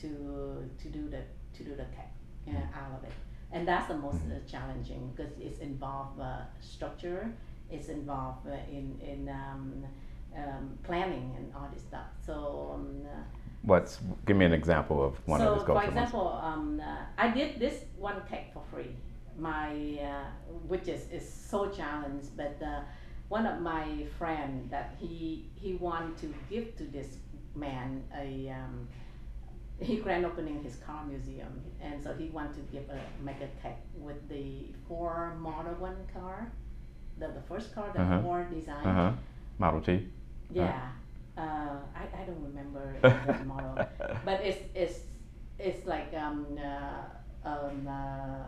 [0.00, 1.22] to to do the
[1.56, 2.14] to do the cake
[2.48, 3.12] uh, out of it,
[3.52, 7.32] and that's the most uh, challenging because it's involved uh, structure,
[7.70, 9.84] it's involved uh, in in um,
[10.36, 12.08] um, planning and all this stuff.
[12.24, 12.72] So.
[12.74, 13.22] Um, uh,
[13.64, 16.96] What's give me an example of one so of the sculpture for example, um, uh,
[17.16, 18.90] I did this one tech for free.
[19.38, 20.24] My uh,
[20.66, 22.80] which is, is so challenged, but uh,
[23.32, 23.86] one of my
[24.18, 27.08] friend that he he wanted to give to this
[27.54, 27.88] man
[28.24, 28.28] a
[28.60, 28.74] um,
[29.88, 31.52] he grand opening his car museum,
[31.86, 34.46] and so he wanted to give a make a cake with the
[34.86, 35.12] four
[35.48, 36.38] Model One car,
[37.20, 38.20] the the first car, the Uh-huh.
[38.22, 38.86] Ford design.
[38.90, 39.12] Uh huh.
[39.58, 39.90] Model T.
[40.50, 40.82] Yeah,
[41.44, 43.74] uh, I, I don't remember the model,
[44.28, 44.98] but it's it's
[45.68, 46.38] it's like um,
[46.70, 48.44] uh, um, uh,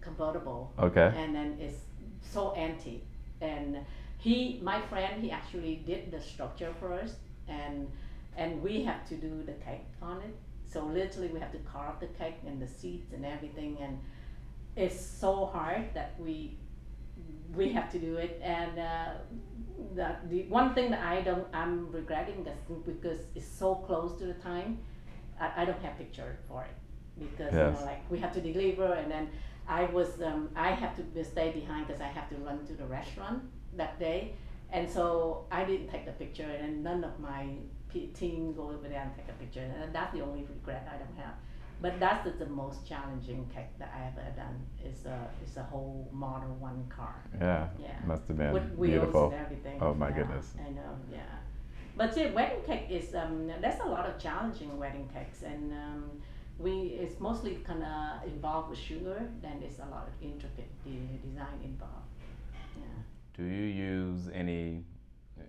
[0.00, 1.08] convertible, Okay.
[1.16, 1.80] and then it's
[2.22, 3.09] so antique.
[3.40, 3.78] And
[4.18, 7.16] he, my friend, he actually did the structure first,
[7.48, 7.90] and
[8.36, 10.34] and we have to do the cake on it.
[10.72, 13.98] So literally, we have to carve the cake and the seats and everything, and
[14.76, 16.56] it's so hard that we
[17.54, 18.40] we have to do it.
[18.42, 19.08] And uh,
[19.94, 24.26] the the one thing that I don't I'm regretting is because it's so close to
[24.26, 24.78] the time,
[25.40, 26.76] I, I don't have picture for it
[27.18, 29.28] because you know like we have to deliver and then
[29.70, 32.86] I was um, I have to stay behind because I have to run to the
[32.86, 33.44] restaurant
[33.76, 34.34] that day,
[34.72, 37.46] and so I didn't take the picture, and none of my
[37.92, 40.96] p- team go over there and take a picture, and that's the only regret I
[41.02, 41.34] don't have.
[41.82, 44.56] But that's the, the most challenging cake that I have ever done.
[44.84, 47.14] Is a is a whole Model One car.
[47.40, 47.68] Yeah.
[47.80, 47.92] Yeah.
[48.06, 49.30] Must have been With wheels beautiful.
[49.30, 49.78] and everything.
[49.80, 50.46] Oh, my Yeah, goodness.
[50.66, 51.20] I know, yeah.
[51.96, 56.02] But see, wedding cake is um, there's a lot of challenging wedding cakes, and um,
[56.60, 59.28] we it's mostly kind of involved with sugar.
[59.42, 62.06] Then there's a lot of intricate de- design involved.
[62.76, 62.84] Yeah.
[63.36, 64.84] Do you use any
[65.38, 65.42] uh,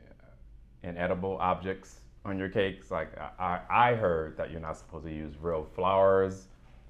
[0.84, 2.92] inedible objects on your cakes?
[2.92, 3.10] Like
[3.40, 6.48] I, I heard that you're not supposed to use real flowers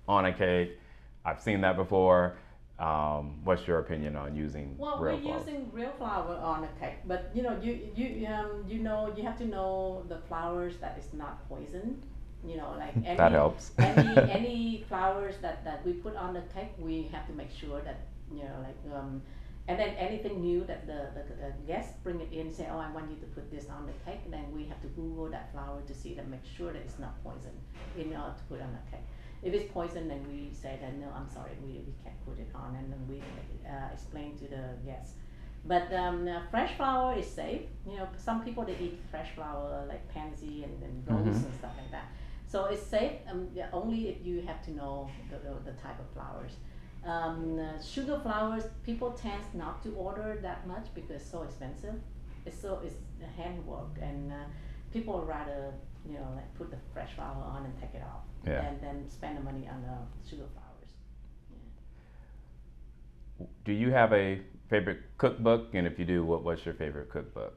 [0.08, 0.78] on a cake.
[1.26, 2.38] I've seen that before.
[2.80, 5.46] Um, what's your opinion on using Well, real we're flowers?
[5.46, 9.22] using real flour on a cake, but you know, you you um, you know, you
[9.22, 12.02] have to know the flowers that is not poison.
[12.46, 13.72] You know, like any that helps.
[13.80, 17.82] any any flowers that, that we put on the cake, we have to make sure
[17.82, 18.00] that
[18.34, 19.22] you know, like um,
[19.68, 22.90] and then anything new that the, the, the guests bring it in, say, oh, I
[22.92, 25.52] want you to put this on the cake, and then we have to Google that
[25.54, 27.52] flower to see that, make sure that it's not poison
[27.96, 29.06] in order to put on the cake.
[29.44, 32.50] If it's poison, then we say that no, I'm sorry, we, we can't put it
[32.56, 33.22] on, and then we
[33.70, 35.14] uh, explain to the guests.
[35.66, 37.62] But um, uh, fresh flower is safe.
[37.88, 41.46] You know, some people they eat fresh flower like pansy and, and rose Mhm.
[41.46, 42.08] and stuff like that.
[42.52, 45.98] So it's safe um, yeah, only if you have to know the, the, the type
[46.02, 46.52] of flowers.
[47.06, 51.96] Um, uh, sugar flowers, people tend not to order that much because it's so expensive.
[52.46, 52.96] It's so it's
[53.38, 54.36] handwork, and uh,
[54.92, 55.72] people rather
[56.06, 58.66] you know like put the fresh flower on and take it off, Yeah.
[58.66, 60.92] and then spend the money on the sugar flowers.
[63.64, 65.74] Do you have a favorite cookbook?
[65.74, 67.56] And if you do, what what's your favorite cookbook?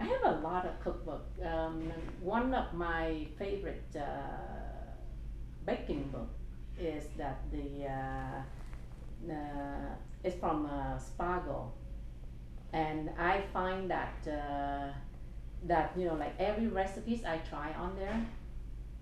[0.00, 1.26] I have a lot of cookbook.
[1.44, 1.92] Um,
[2.22, 4.00] one of my favorite uh,
[5.66, 6.30] baking book
[6.78, 9.94] is that the uh, uh,
[10.24, 11.72] it's from uh, Spago,
[12.72, 14.88] and I find that uh,
[15.64, 18.26] that you know like every recipes I try on there,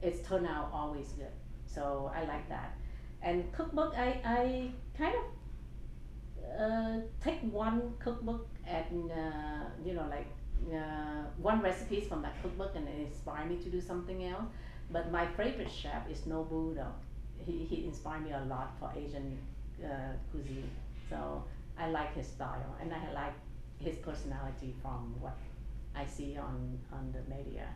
[0.03, 1.35] it's turned out always good.
[1.67, 2.77] So I like that.
[3.23, 10.27] And cookbook, I I kind of uh, take one cookbook and uh, you know like
[10.73, 14.47] uh, one recipes from that cookbook and it inspired me to do something else.
[14.91, 16.95] But my favorite chef is Nobu though.
[17.45, 19.39] He, he inspired me a lot for Asian
[19.85, 20.71] uh, cuisine.
[21.09, 21.45] So
[21.79, 23.35] I like his style and I like
[23.81, 25.37] his personality from what
[25.95, 27.69] I see on, on the media.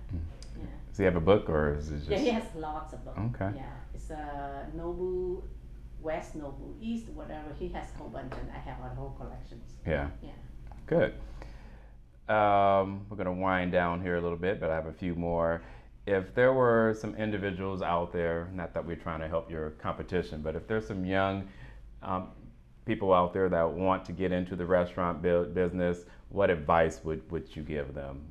[0.58, 0.64] Yeah.
[0.88, 3.18] Does he have a book or is it just Yeah, he has lots of books.
[3.18, 3.56] Okay.
[3.56, 5.42] Yeah, it's uh, Nobu,
[6.00, 7.54] West Nobu, East, whatever.
[7.58, 9.64] He has a whole bunch, and I have a whole collections.
[9.86, 10.08] Yeah.
[10.22, 10.30] Yeah.
[10.86, 11.14] Good.
[12.28, 15.14] Um, we're going to wind down here a little bit, but I have a few
[15.14, 15.62] more.
[16.06, 20.40] If there were some individuals out there, not that we're trying to help your competition,
[20.42, 21.48] but if there's some young
[22.02, 22.28] um,
[22.86, 27.28] people out there that want to get into the restaurant bu- business, what advice would,
[27.30, 28.22] would you give them?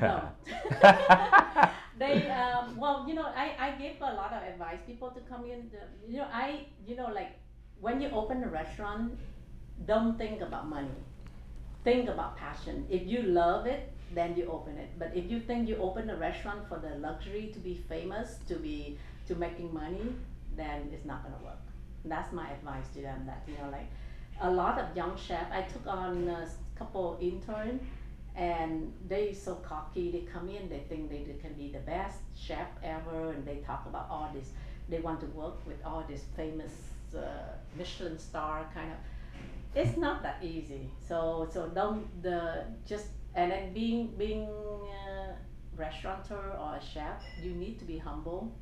[0.00, 0.28] No.
[1.98, 5.44] they um, well, you know, I, I give a lot of advice people to come
[5.44, 5.70] in.
[5.70, 7.32] The, you know, I you know like
[7.80, 9.18] when you open a restaurant,
[9.86, 10.88] don't think about money.
[11.84, 12.86] Think about passion.
[12.88, 14.90] If you love it, then you open it.
[14.98, 18.56] But if you think you open a restaurant for the luxury to be famous, to
[18.56, 20.14] be to making money,
[20.56, 21.62] then it's not gonna work.
[22.04, 23.24] That's my advice to them.
[23.26, 23.88] That you know, like
[24.40, 27.80] a lot of young chef, I took on a couple intern,
[28.34, 30.10] and they so cocky.
[30.10, 33.86] They come in, they think they, can be the best chef ever, and they talk
[33.86, 34.50] about all this.
[34.88, 36.72] They want to work with all this famous
[37.16, 37.20] uh,
[37.76, 38.98] Michelin star kind of.
[39.74, 40.90] It's not that easy.
[41.08, 45.34] So so don't the just and then being being a
[45.76, 48.52] restaurateur or a chef, you need to be humble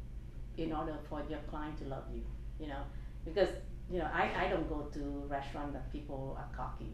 [0.57, 2.23] in order for your client to love you.
[2.61, 2.83] You know,
[3.25, 3.49] because
[3.91, 6.93] you know I, I don't go to restaurant that people are cocky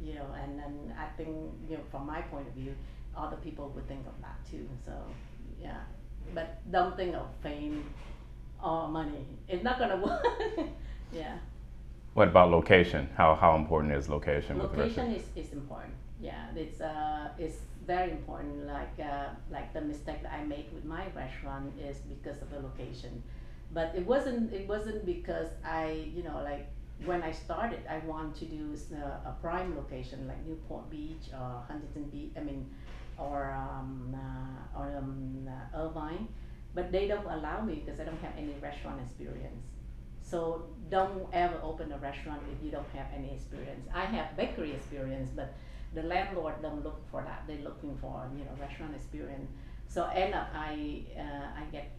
[0.00, 1.28] you know, and then I think,
[1.68, 2.74] you know, from my point of view,
[3.16, 4.92] other people would think of that too, so,
[5.60, 5.80] yeah.
[6.34, 7.84] But don't think of fame
[8.62, 10.68] or money, it's not gonna work,
[11.12, 11.38] yeah.
[12.16, 13.10] What about location?
[13.14, 14.58] How, how important is location?
[14.58, 20.22] Location is, is important, yeah, it's, uh, it's very important, like, uh, like the mistake
[20.22, 23.22] that I made with my restaurant is because of the location.
[23.70, 26.70] But it wasn't, it wasn't because I, you know, like,
[27.04, 28.74] when I started, I want to do
[29.26, 32.30] a prime location like Newport Beach or Huntington Beach.
[32.34, 32.64] I mean,
[33.18, 36.28] or um, uh, or um, uh, Irvine,
[36.74, 39.66] but they don't allow me because I don't have any restaurant experience.
[40.30, 43.86] So don't ever open a restaurant if you don't have any experience.
[43.94, 45.54] I have bakery experience, but
[45.94, 47.44] the landlord don't look for that.
[47.46, 49.48] They're looking for you know restaurant experience.
[49.86, 51.92] So end up I uh, I get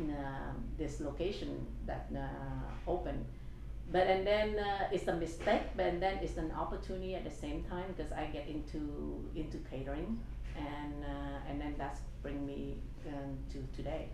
[0.00, 3.24] uh, this location that uh, open
[3.92, 7.62] but and then uh, it's a mistake but then it's an opportunity at the same
[7.64, 10.18] time because i get into into catering
[10.56, 12.76] and uh, and then that's bring me
[13.08, 14.08] um, to today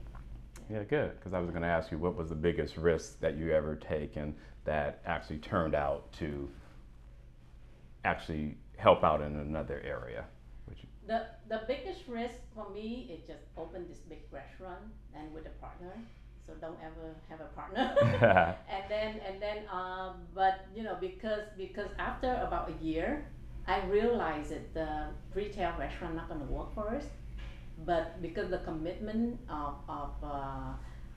[0.70, 1.18] Yeah, good.
[1.18, 3.74] Because I was going to ask you, what was the biggest risk that you ever
[3.74, 6.48] taken that actually turned out to
[8.04, 10.24] actually help out in another area?
[10.66, 15.46] Which, the the biggest risk for me is just open this big restaurant and with
[15.46, 15.92] a partner
[16.46, 17.94] so don't ever have a partner
[18.70, 23.26] and then and then um, but you know because because after about a year
[23.66, 27.04] i realized that the retail restaurant not going to work for us
[27.84, 30.72] but because the commitment of of uh,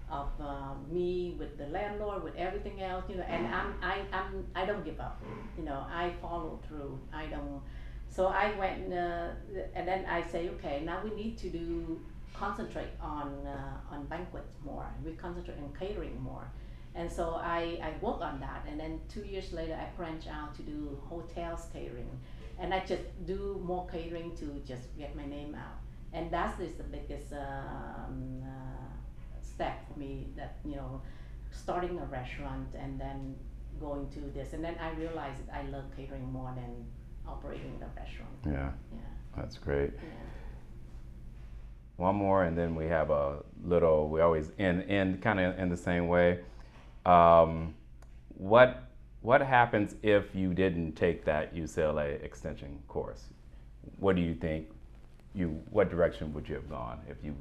[0.10, 4.46] of uh, me with the landlord with everything else you know and i'm i i'm
[4.56, 5.22] i don't give up
[5.58, 7.62] you know i follow through i don't
[8.10, 9.30] so i went uh,
[9.74, 12.00] and then i say okay now we need to do
[12.34, 14.88] concentrate on uh, on banquets more.
[15.06, 16.46] We concentrate on catering more,
[16.96, 18.66] and so I, I work on that.
[18.70, 22.10] And then two years later, I branch out to do hotels catering,
[22.60, 25.83] and I just do more catering to just get my name out.
[26.14, 30.28] And that is the biggest um, uh, step for me.
[30.38, 31.02] That you know,
[31.52, 33.36] starting a restaurant and then
[33.80, 36.86] going to this, and then I realized that I love catering more than
[37.28, 38.30] operating the restaurant.
[38.46, 39.00] yeah, Yeah,
[39.36, 39.92] that's great.
[39.96, 40.10] yeah.
[41.98, 44.10] One more, and then we have a little.
[44.10, 46.40] We always end end kind of in the same way.
[47.06, 47.76] Um,
[48.38, 48.84] what
[49.22, 53.26] what happens if you didn't take that UCLA extension course?
[54.00, 54.68] What do you think?
[55.34, 57.36] You what direction would you have gone if you?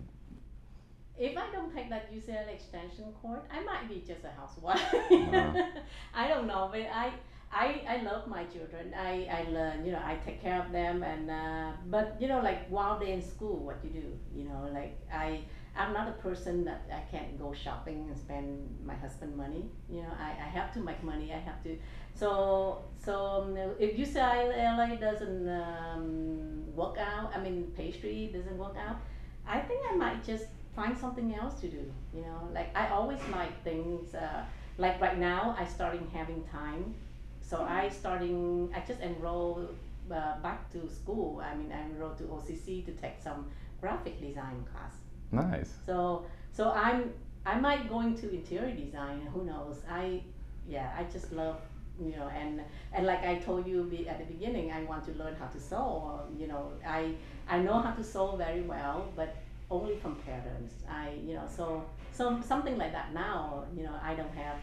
[1.19, 4.83] If I don't take that UCLA extension course, I might be just a housewife.
[4.95, 5.63] Uh-huh.
[6.15, 7.13] I don't know, but I,
[7.53, 8.95] I, I love my children.
[8.99, 12.41] I, I learn, you know, I take care of them, and uh, but you know,
[12.41, 15.43] like while they're in school, what you do, you know, like I,
[15.77, 19.67] I'm not a person that I can't go shopping and spend my husband money.
[19.91, 21.33] You know, I, I have to make money.
[21.33, 21.77] I have to.
[22.15, 28.99] So so um, if UCLA doesn't um, work out, I mean pastry doesn't work out,
[29.47, 30.47] I think I might just
[30.77, 31.85] find something else to do.
[32.15, 34.15] You know, like I always like things.
[34.15, 34.45] Uh,
[34.79, 36.95] like right now, I starting having time,
[37.41, 38.73] so I starting.
[38.75, 39.69] I just enroll
[40.11, 41.43] uh, back to school.
[41.45, 43.51] I mean, I enrolled to OCC to take some
[43.81, 44.95] graphic design class.
[45.33, 45.73] Nice.
[45.85, 47.13] So so I'm
[47.45, 49.27] I might go into interior design.
[49.35, 49.83] Who knows?
[49.91, 50.23] I
[50.69, 50.95] yeah.
[50.97, 51.61] I just love
[52.01, 52.61] you know and
[52.93, 55.61] and like I told you be, at the beginning, I want to learn how to
[55.61, 56.21] sew.
[56.37, 57.15] You know, I
[57.49, 59.37] I know how to sew very well, but
[59.71, 60.73] only from patterns.
[60.89, 63.65] I you know so so something like that now.
[63.77, 64.57] You know, I don't have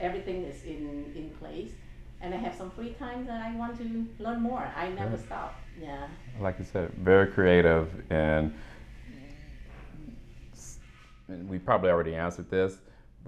[0.00, 1.72] everything is in in place.
[2.20, 4.68] And I have some free time that I want to learn more.
[4.76, 5.54] I never stop.
[5.80, 6.08] Yeah.
[6.40, 8.52] Like you said, very creative, and
[11.28, 12.78] and we probably already answered this.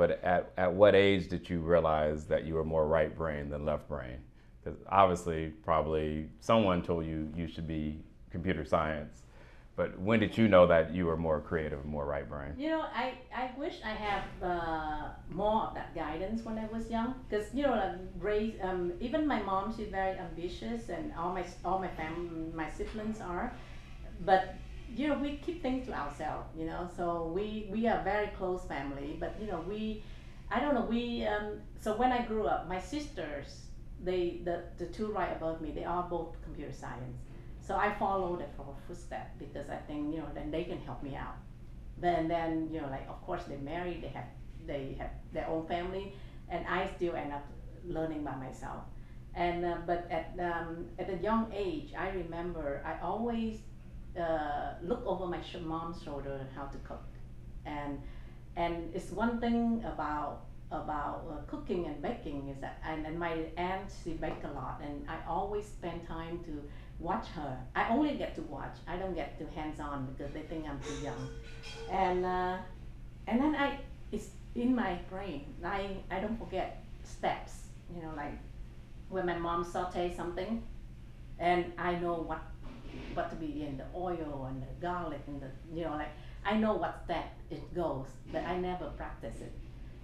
[0.01, 3.67] But at, at what age did you realize that you were more right brain than
[3.67, 4.17] left brain?
[4.65, 9.25] Because obviously, probably someone told you you should be computer science.
[9.77, 12.55] But when did you know that you were more creative, and more right brain?
[12.57, 16.89] You know, I, I wish I have uh, more of that guidance when I was
[16.89, 21.35] young, because you know, like raise, um, even my mom, she's very ambitious, and all
[21.35, 23.53] my all my fam, my siblings are,
[24.25, 24.55] but
[24.95, 26.89] you know, we keep things to ourselves, you know.
[26.97, 30.03] So we we are very close family, but you know, we,
[30.51, 31.25] I don't know, we.
[31.27, 33.67] Um, so when I grew up, my sisters,
[34.03, 37.19] they the the two right above me, they are both computer science.
[37.61, 38.49] So I follow their
[38.87, 41.37] footsteps because I think you know then they can help me out.
[41.99, 44.29] Then then you know like of course they married, they have
[44.67, 46.15] they have their own family,
[46.49, 47.45] and I still end up
[47.85, 48.85] learning by myself.
[49.35, 53.61] And uh, but at um, at a young age, I remember I always
[54.19, 57.03] uh, look over my sh- mom's shoulder how to cook,
[57.65, 58.01] and
[58.57, 60.43] and it's one thing about
[60.73, 64.81] about uh, cooking and baking is that and, and my aunt she baked a lot
[64.81, 66.63] and I always spend time to
[67.01, 67.59] watch her.
[67.75, 68.77] I only get to watch.
[68.87, 71.29] I don't get to hands on because they think I'm too young.
[71.91, 72.59] And uh,
[73.27, 73.79] and then I
[74.13, 75.45] it's in my brain.
[75.65, 77.69] I I don't forget steps.
[77.95, 78.39] You know, like
[79.09, 80.63] when my mom saute something,
[81.39, 82.43] and I know what
[83.41, 86.13] be in the oil and the garlic and the you know like
[86.45, 89.53] I know what step it goes, but I never practice it.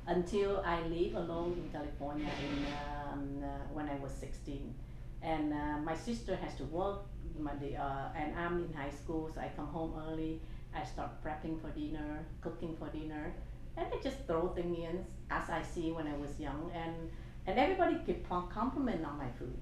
[0.06, 4.74] Until I live alone in California in um, uh, when I was 16
[5.22, 7.00] and uh, my sister has to work
[7.38, 10.40] my, uh, and i'm in high school so i come home early.
[10.74, 13.34] I start prepping for dinner cooking for dinner
[13.76, 16.70] and i just throw things in as i see when i was young.
[16.74, 17.10] And
[17.46, 19.58] and everybody keep compliment on my food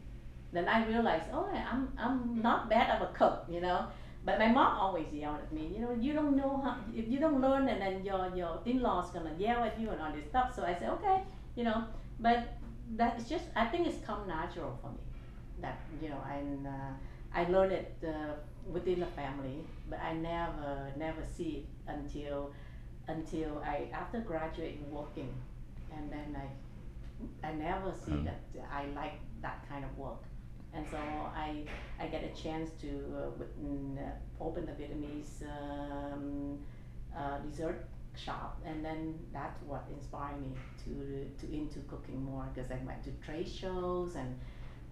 [0.55, 3.87] then i realized oh i'm i'm not bad of a cook you know?
[4.27, 7.19] But my mom always yelled at me you know you don't know how if you
[7.21, 10.55] don't learn and then your your in-laws gonna yell at you and all this stuff.
[10.57, 11.19] So i said okay
[11.57, 11.85] you know?
[12.21, 12.57] But
[12.97, 15.05] that's just i think it's come natural for me
[15.61, 16.93] that you know and uh,
[17.35, 18.35] I learned it uh,
[18.71, 19.59] within the family,
[19.91, 22.53] but I never never see it until
[23.09, 25.33] until I after graduating working,
[25.95, 28.25] and then I I never see mm.
[28.25, 28.41] that
[28.73, 30.23] I like that kind of work,
[30.75, 31.65] and so I
[32.01, 36.59] I get a chance to uh, uh, open the Vietnamese um,
[37.17, 40.53] uh, dessert shop, and then that's what inspired me
[40.85, 44.39] to to into cooking more because I went to trade shows and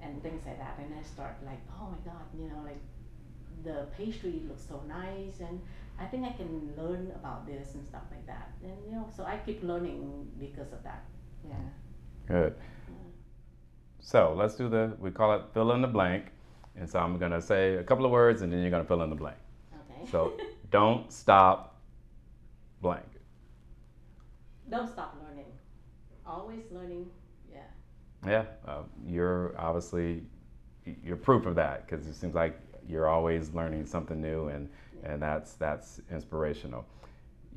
[0.00, 0.78] and things like that.
[0.78, 2.80] And I start like, oh my God, you know, like
[3.64, 5.60] the pastry looks so nice, and
[5.98, 8.50] I think I can learn about this and stuff like that.
[8.62, 11.04] And you know, so I keep learning because of that.
[11.48, 11.54] Yeah.
[12.28, 12.54] Good.
[14.02, 16.26] So let's do the we call it fill in the blank,
[16.76, 19.08] and so I'm gonna say a couple of words, and then you're gonna fill in
[19.08, 19.38] the blank.
[19.72, 20.10] Okay.
[20.10, 20.34] So
[20.70, 21.80] don't stop
[22.82, 23.06] blank.
[24.68, 25.46] Don't stop learning.
[26.26, 27.06] Always learning
[28.26, 30.22] yeah, uh, you're obviously
[31.02, 34.68] you're proof of that because it seems like you're always learning something new, and
[35.02, 36.84] and that's that's inspirational.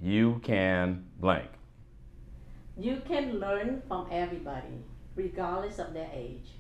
[0.02, 1.50] You can blank.
[2.78, 4.84] You can learn from everybody,
[5.16, 6.52] regardless of their age.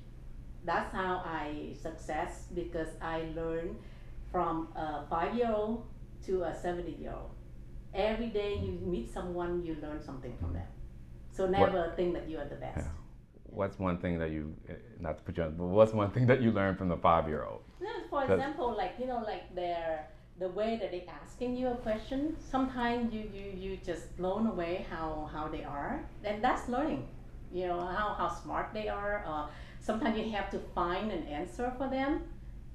[0.63, 3.75] That's how I success because I learn
[4.31, 5.85] from a five-year-old
[6.25, 7.31] to a seventy-year-old.
[7.93, 10.67] Every day you meet someone, you learn something from them.
[11.31, 11.95] So never what?
[11.95, 12.77] think that you are the best.
[12.77, 12.91] Yeah
[13.55, 16.27] what's one thing that you eh, not to put you on, but what's one thing
[16.27, 17.61] that you learned from the five year old?
[18.09, 22.35] for example, like you know, like their the way that they're asking you a question.
[22.39, 27.07] Sometimes you you you just blown away how how they are, and that's learning.
[27.55, 29.23] You know how how smart they are.
[29.25, 29.47] Uh,
[29.79, 32.23] sometimes you have to find an answer for them,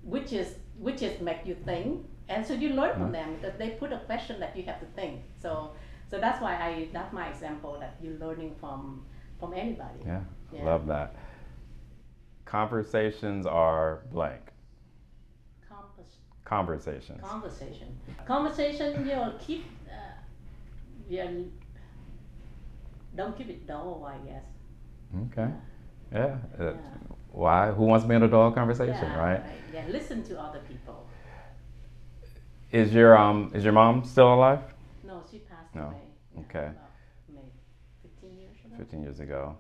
[0.03, 3.03] which is which is make you think, and so you learn mm-hmm.
[3.03, 5.21] from them because they put a question that you have to think.
[5.43, 5.73] So
[6.11, 9.05] so that's why I that's my example that you're learning from
[9.39, 10.01] from anybody.
[10.07, 10.23] Yeah.
[10.53, 10.65] Yeah.
[10.65, 11.15] Love that.
[12.45, 14.51] Conversations are blank.
[16.51, 17.21] Conversations.
[17.23, 17.89] Conversation.
[18.27, 20.19] Conversation, you know, keep, uh,
[21.09, 21.31] yeah,
[23.15, 24.43] don't keep it dull, I guess.
[25.27, 25.49] Okay.
[26.13, 26.37] Yeah.
[26.59, 26.67] yeah.
[26.67, 26.75] Uh,
[27.33, 27.71] why?
[27.71, 29.41] Who wants to be in a dog conversation, yeah, right?
[29.41, 29.51] right?
[29.73, 31.07] Yeah, listen to other people.
[32.73, 34.61] Is your um is your mom still alive?
[35.05, 35.87] No, she passed no.
[35.87, 36.45] away.
[36.49, 36.69] Okay.
[36.69, 36.91] About,
[38.03, 38.77] 15 years ago.
[38.79, 39.57] 15 years ago.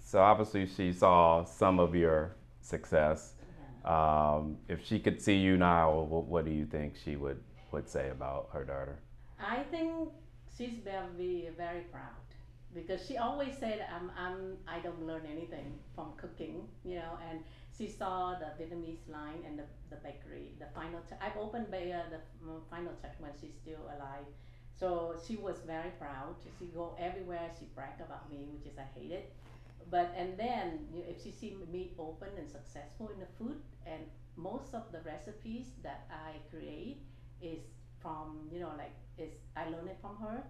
[0.00, 3.34] So obviously she saw some of your success.
[3.84, 7.40] Um, if she could see you now, what, what, do you think she would,
[7.72, 8.98] would say about her daughter?
[9.40, 10.10] I think
[10.56, 12.22] she's very very proud
[12.74, 17.40] because she always said I'm, I'm I don't learn anything from cooking, you know, and
[17.76, 21.00] she saw the Vietnamese line and the, the bakery, the final.
[21.08, 21.20] Check.
[21.22, 22.20] I've opened uh, the
[22.70, 24.26] final touch when she's still alive.
[24.78, 26.34] So she was very proud.
[26.58, 27.50] She go everywhere.
[27.58, 29.32] She brag about me, which is I hate it
[29.90, 33.56] but and then you, if she see me open and successful in the food
[33.86, 34.02] and
[34.36, 37.02] most of the recipes that i create
[37.40, 37.60] is
[38.00, 40.42] from you know like is i learned it from her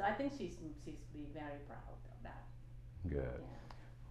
[0.00, 2.44] so i think she's she's be very proud of that
[3.08, 3.60] good yeah.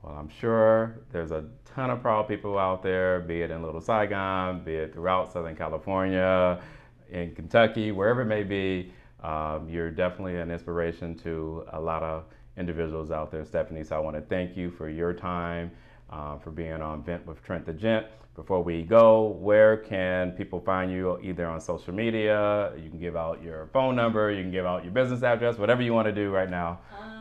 [0.02, 3.82] Well, I'm sure there's a ton of proud people out there, be it in Little
[3.82, 6.62] Saigon, be it throughout Southern California,
[7.10, 8.94] in Kentucky, wherever it may be.
[9.22, 12.24] Um, you're definitely an inspiration to a lot of
[12.56, 13.84] individuals out there, Stephanie.
[13.84, 15.72] So I want to thank you for your time,
[16.12, 18.06] uh, for being on Vent with Trent the Gent.
[18.36, 22.72] Before we go, where can people find you either on social media?
[22.82, 25.82] You can give out your phone number, you can give out your business address, whatever
[25.82, 26.80] you want to do right now.
[26.94, 27.19] Uh,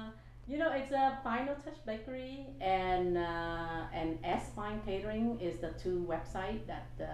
[0.48, 5.70] you know, it's a Final Touch Bakery and uh, and S Fine Catering is the
[5.82, 7.06] two website that uh,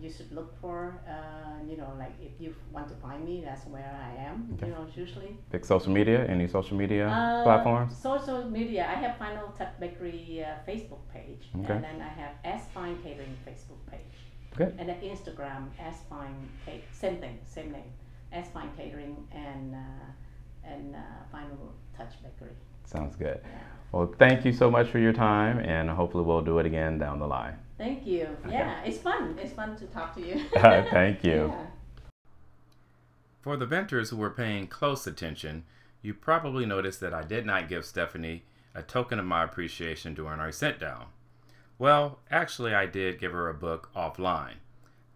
[0.00, 1.00] you should look for.
[1.08, 4.36] Uh, you know, like if you want to find me, that's where I am.
[4.54, 4.66] Okay.
[4.68, 5.36] You know, usually.
[5.50, 7.96] Pick social media, any social media Uh, platforms?
[7.96, 8.82] Social media.
[8.88, 11.72] I have Final Touch Bakery uh, Facebook page, Okay.
[11.74, 14.14] and then I have S Fine Catering Facebook page,
[14.56, 14.72] Good.
[14.78, 17.90] and then Instagram S Fine Cate- same thing, same name,
[18.32, 20.06] S Fine Catering and uh,
[20.72, 21.00] and uh,
[21.32, 22.54] Final Touch Bakery.
[22.86, 23.40] Sounds good.
[23.92, 27.18] Well, thank you so much for your time, and hopefully we'll do it again down
[27.18, 27.56] the line.
[27.78, 28.28] Thank you.
[28.48, 29.38] Yeah, it's fun.
[29.40, 30.44] It's fun to talk to you.
[30.56, 31.52] Uh, thank you.
[31.52, 31.66] Yeah.
[33.42, 35.64] For the venters who were paying close attention,
[36.02, 40.40] you probably noticed that I did not give Stephanie a token of my appreciation during
[40.40, 41.06] our sit down.
[41.78, 44.54] Well, actually, I did give her a book offline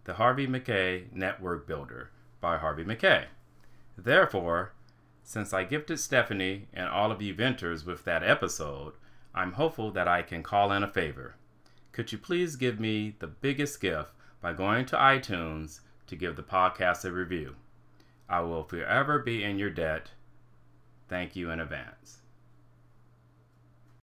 [0.05, 3.25] The Harvey Mackay Network Builder by Harvey Mackay.
[3.97, 4.73] Therefore,
[5.23, 8.93] since I gifted Stephanie and all of you venters with that episode,
[9.33, 11.35] I'm hopeful that I can call in a favor.
[11.91, 16.43] Could you please give me the biggest gift by going to iTunes to give the
[16.43, 17.55] podcast a review?
[18.29, 20.11] I will forever be in your debt.
[21.09, 22.20] Thank you in advance.